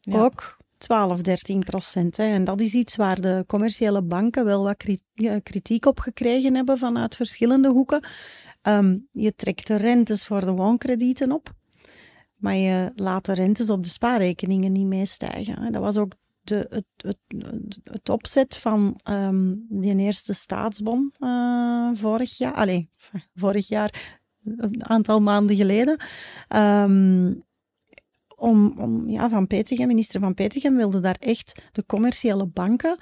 ja. 0.00 0.18
ook 0.18 0.56
12, 0.78 1.20
13 1.20 1.64
procent. 1.64 2.18
En 2.18 2.44
dat 2.44 2.60
is 2.60 2.74
iets 2.74 2.96
waar 2.96 3.20
de 3.20 3.44
commerciële 3.46 4.02
banken 4.02 4.44
wel 4.44 4.62
wat 4.62 4.84
kritiek 5.42 5.86
op 5.86 6.00
gekregen 6.00 6.54
hebben 6.54 6.78
vanuit 6.78 7.16
verschillende 7.16 7.68
hoeken. 7.68 8.06
Um, 8.62 9.08
je 9.12 9.34
trekt 9.34 9.66
de 9.66 9.76
rentes 9.76 10.26
voor 10.26 10.40
de 10.40 10.50
woonkredieten 10.50 11.32
op, 11.32 11.52
maar 12.46 12.56
je 12.56 12.92
laat 12.94 13.24
de 13.24 13.32
rentes 13.32 13.70
op 13.70 13.82
de 13.82 13.88
spaarrekeningen 13.88 14.72
niet 14.72 14.86
meestijgen. 14.86 15.72
Dat 15.72 15.82
was 15.82 15.96
ook 15.96 16.12
de, 16.40 16.66
het, 16.70 16.84
het, 16.96 17.78
het 17.84 18.08
opzet 18.08 18.56
van 18.56 19.00
um, 19.10 19.66
die 19.68 19.96
eerste 19.96 20.34
staatsbon 20.34 21.12
uh, 21.18 21.90
vorig 21.94 22.38
jaar, 22.38 22.54
allez, 22.54 22.84
vorig 23.34 23.68
jaar, 23.68 24.18
een 24.44 24.88
aantal 24.88 25.20
maanden 25.20 25.56
geleden. 25.56 26.00
Um, 26.56 27.44
om, 28.36 28.74
om, 28.78 29.08
ja, 29.08 29.28
van 29.28 29.46
Petegem, 29.46 29.86
minister 29.86 30.20
van 30.20 30.34
Petegem 30.34 30.76
wilde 30.76 31.00
daar 31.00 31.16
echt 31.20 31.68
de 31.72 31.86
commerciële 31.86 32.46
banken 32.46 32.98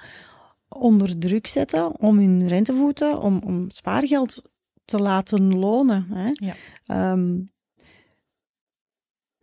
onder 0.67 1.17
druk 1.17 1.47
zetten 1.47 1.99
om 1.99 2.17
hun 2.17 2.47
rentevoeten, 2.47 3.21
om, 3.21 3.41
om 3.45 3.69
spaargeld 3.69 4.41
te 4.85 4.97
laten 4.97 5.55
lonen. 5.55 6.07
Hè. 6.09 6.29
Ja. 6.33 7.11
Um, 7.11 7.53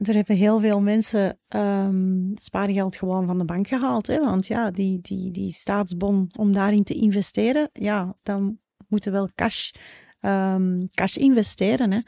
er 0.02 0.14
hebben 0.14 0.36
heel 0.36 0.60
veel 0.60 0.80
mensen 0.80 1.38
um, 1.56 2.32
spaargeld 2.34 2.96
gewoon 2.96 3.26
van 3.26 3.38
de 3.38 3.44
bank 3.44 3.68
gehaald. 3.68 4.06
Hè? 4.06 4.18
Want 4.18 4.46
ja, 4.46 4.70
die, 4.70 4.98
die, 5.00 5.30
die 5.30 5.52
staatsbon, 5.52 6.30
om 6.38 6.52
daarin 6.52 6.84
te 6.84 6.94
investeren, 6.94 7.68
ja, 7.72 8.16
dan 8.22 8.58
moeten 8.88 9.12
wel 9.12 9.28
cash, 9.34 9.70
um, 10.20 10.88
cash 10.90 11.16
investeren. 11.16 11.92
Hè? 11.92 12.00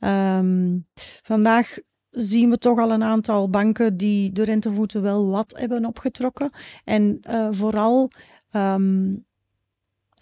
Ja. 0.00 0.38
Um, 0.38 0.86
vandaag 1.22 1.78
zien 2.10 2.50
we 2.50 2.58
toch 2.58 2.78
al 2.78 2.92
een 2.92 3.02
aantal 3.02 3.50
banken 3.50 3.96
die 3.96 4.32
de 4.32 4.44
rentevoeten 4.44 5.02
wel 5.02 5.28
wat 5.28 5.54
hebben 5.58 5.84
opgetrokken. 5.84 6.50
En 6.84 7.20
uh, 7.30 7.48
vooral 7.50 8.10
um, 8.52 9.26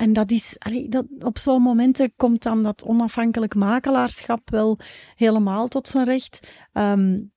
en 0.00 0.12
dat 0.12 0.30
is, 0.30 0.56
allee, 0.58 0.88
dat, 0.88 1.06
op 1.18 1.38
zo'n 1.38 1.62
momenten 1.62 2.12
komt 2.16 2.42
dan 2.42 2.62
dat 2.62 2.84
onafhankelijk 2.84 3.54
makelaarschap 3.54 4.50
wel 4.50 4.78
helemaal 5.14 5.68
tot 5.68 5.88
zijn 5.88 6.04
recht. 6.04 6.52
Um, 6.72 7.32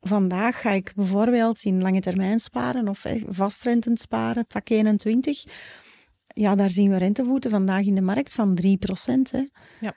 vandaag 0.00 0.60
ga 0.60 0.70
ik 0.70 0.92
bijvoorbeeld 0.94 1.62
in 1.62 1.82
lange 1.82 2.00
termijn 2.00 2.38
sparen 2.38 2.88
of 2.88 3.04
eh, 3.04 3.22
vastrentend 3.28 4.00
sparen, 4.00 4.46
tak 4.46 4.68
21. 4.68 5.44
Ja, 6.26 6.54
daar 6.54 6.70
zien 6.70 6.90
we 6.90 6.98
rentevoeten 6.98 7.50
vandaag 7.50 7.84
in 7.84 7.94
de 7.94 8.00
markt 8.00 8.32
van 8.32 8.54
3 8.54 8.78
Hè. 9.30 9.46
Ja. 9.80 9.94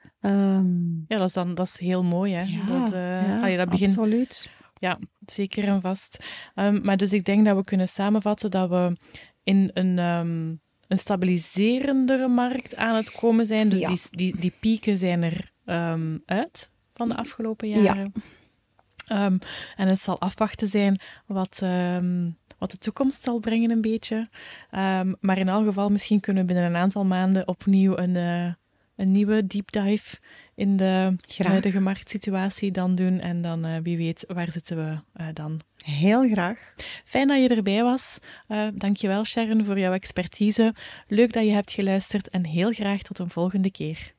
Um, 0.57 1.05
ja, 1.07 1.17
dat 1.17 1.27
is, 1.27 1.33
dan, 1.33 1.55
dat 1.55 1.65
is 1.65 1.77
heel 1.77 2.03
mooi. 2.03 2.33
Hè? 2.33 2.43
Ja, 2.43 2.65
dat, 2.65 2.93
uh, 2.93 3.27
ja 3.27 3.39
allee, 3.39 3.57
dat 3.57 3.69
begint... 3.69 3.89
absoluut. 3.89 4.49
Ja, 4.79 4.99
zeker 5.25 5.63
en 5.63 5.81
vast. 5.81 6.25
Um, 6.55 6.81
maar 6.81 6.97
dus 6.97 7.13
ik 7.13 7.25
denk 7.25 7.45
dat 7.45 7.57
we 7.57 7.63
kunnen 7.63 7.87
samenvatten 7.87 8.51
dat 8.51 8.69
we 8.69 8.95
in 9.43 9.71
een... 9.73 9.97
Um, 9.97 10.61
een 10.87 10.97
stabiliserendere 10.97 12.27
markt 12.27 12.75
aan 12.75 12.95
het 12.95 13.11
komen 13.11 13.45
zijn. 13.45 13.69
Dus 13.69 13.79
die, 13.79 13.99
die, 14.11 14.39
die 14.39 14.53
pieken 14.59 14.97
zijn 14.97 15.23
er 15.23 15.51
um, 15.65 16.23
uit 16.25 16.75
van 16.93 17.09
de 17.09 17.15
afgelopen 17.15 17.69
jaren. 17.69 18.13
Ja. 19.05 19.25
Um, 19.25 19.39
en 19.75 19.87
het 19.87 19.99
zal 19.99 20.19
afwachten 20.19 20.67
zijn 20.67 20.99
wat, 21.25 21.59
um, 21.63 22.37
wat 22.57 22.71
de 22.71 22.77
toekomst 22.77 23.23
zal 23.23 23.39
brengen, 23.39 23.71
een 23.71 23.81
beetje. 23.81 24.29
maar 25.19 25.37
in 25.37 25.49
elk 25.49 25.65
geval, 25.65 25.89
misschien 25.89 26.19
kunnen 26.19 26.45
we 26.45 26.53
binnen 26.53 26.69
een 26.69 26.81
aantal 26.81 27.05
maanden 27.05 27.47
opnieuw 27.47 27.97
een, 27.97 28.15
uh, 28.15 28.53
een 28.95 29.11
nieuwe 29.11 29.47
deep 29.47 29.71
dive 29.71 30.17
in 30.55 30.77
de 30.77 31.15
huidige 31.37 31.79
marktsituatie 31.79 32.71
dan 32.71 32.95
doen. 32.95 33.19
En 33.19 33.41
dan, 33.41 33.65
uh, 33.65 33.77
wie 33.83 33.97
weet, 33.97 34.25
waar 34.27 34.51
zitten 34.51 34.77
we 34.77 35.21
uh, 35.21 35.27
dan? 35.33 35.61
Heel 35.83 36.29
graag. 36.29 36.73
Fijn 37.05 37.27
dat 37.27 37.41
je 37.41 37.55
erbij 37.55 37.83
was. 37.83 38.19
Uh, 38.47 38.67
dankjewel 38.73 39.25
Sharon 39.25 39.65
voor 39.65 39.79
jouw 39.79 39.93
expertise. 39.93 40.73
Leuk 41.07 41.33
dat 41.33 41.43
je 41.43 41.51
hebt 41.51 41.71
geluisterd 41.71 42.29
en 42.29 42.45
heel 42.45 42.71
graag 42.71 43.01
tot 43.01 43.19
een 43.19 43.29
volgende 43.29 43.71
keer. 43.71 44.13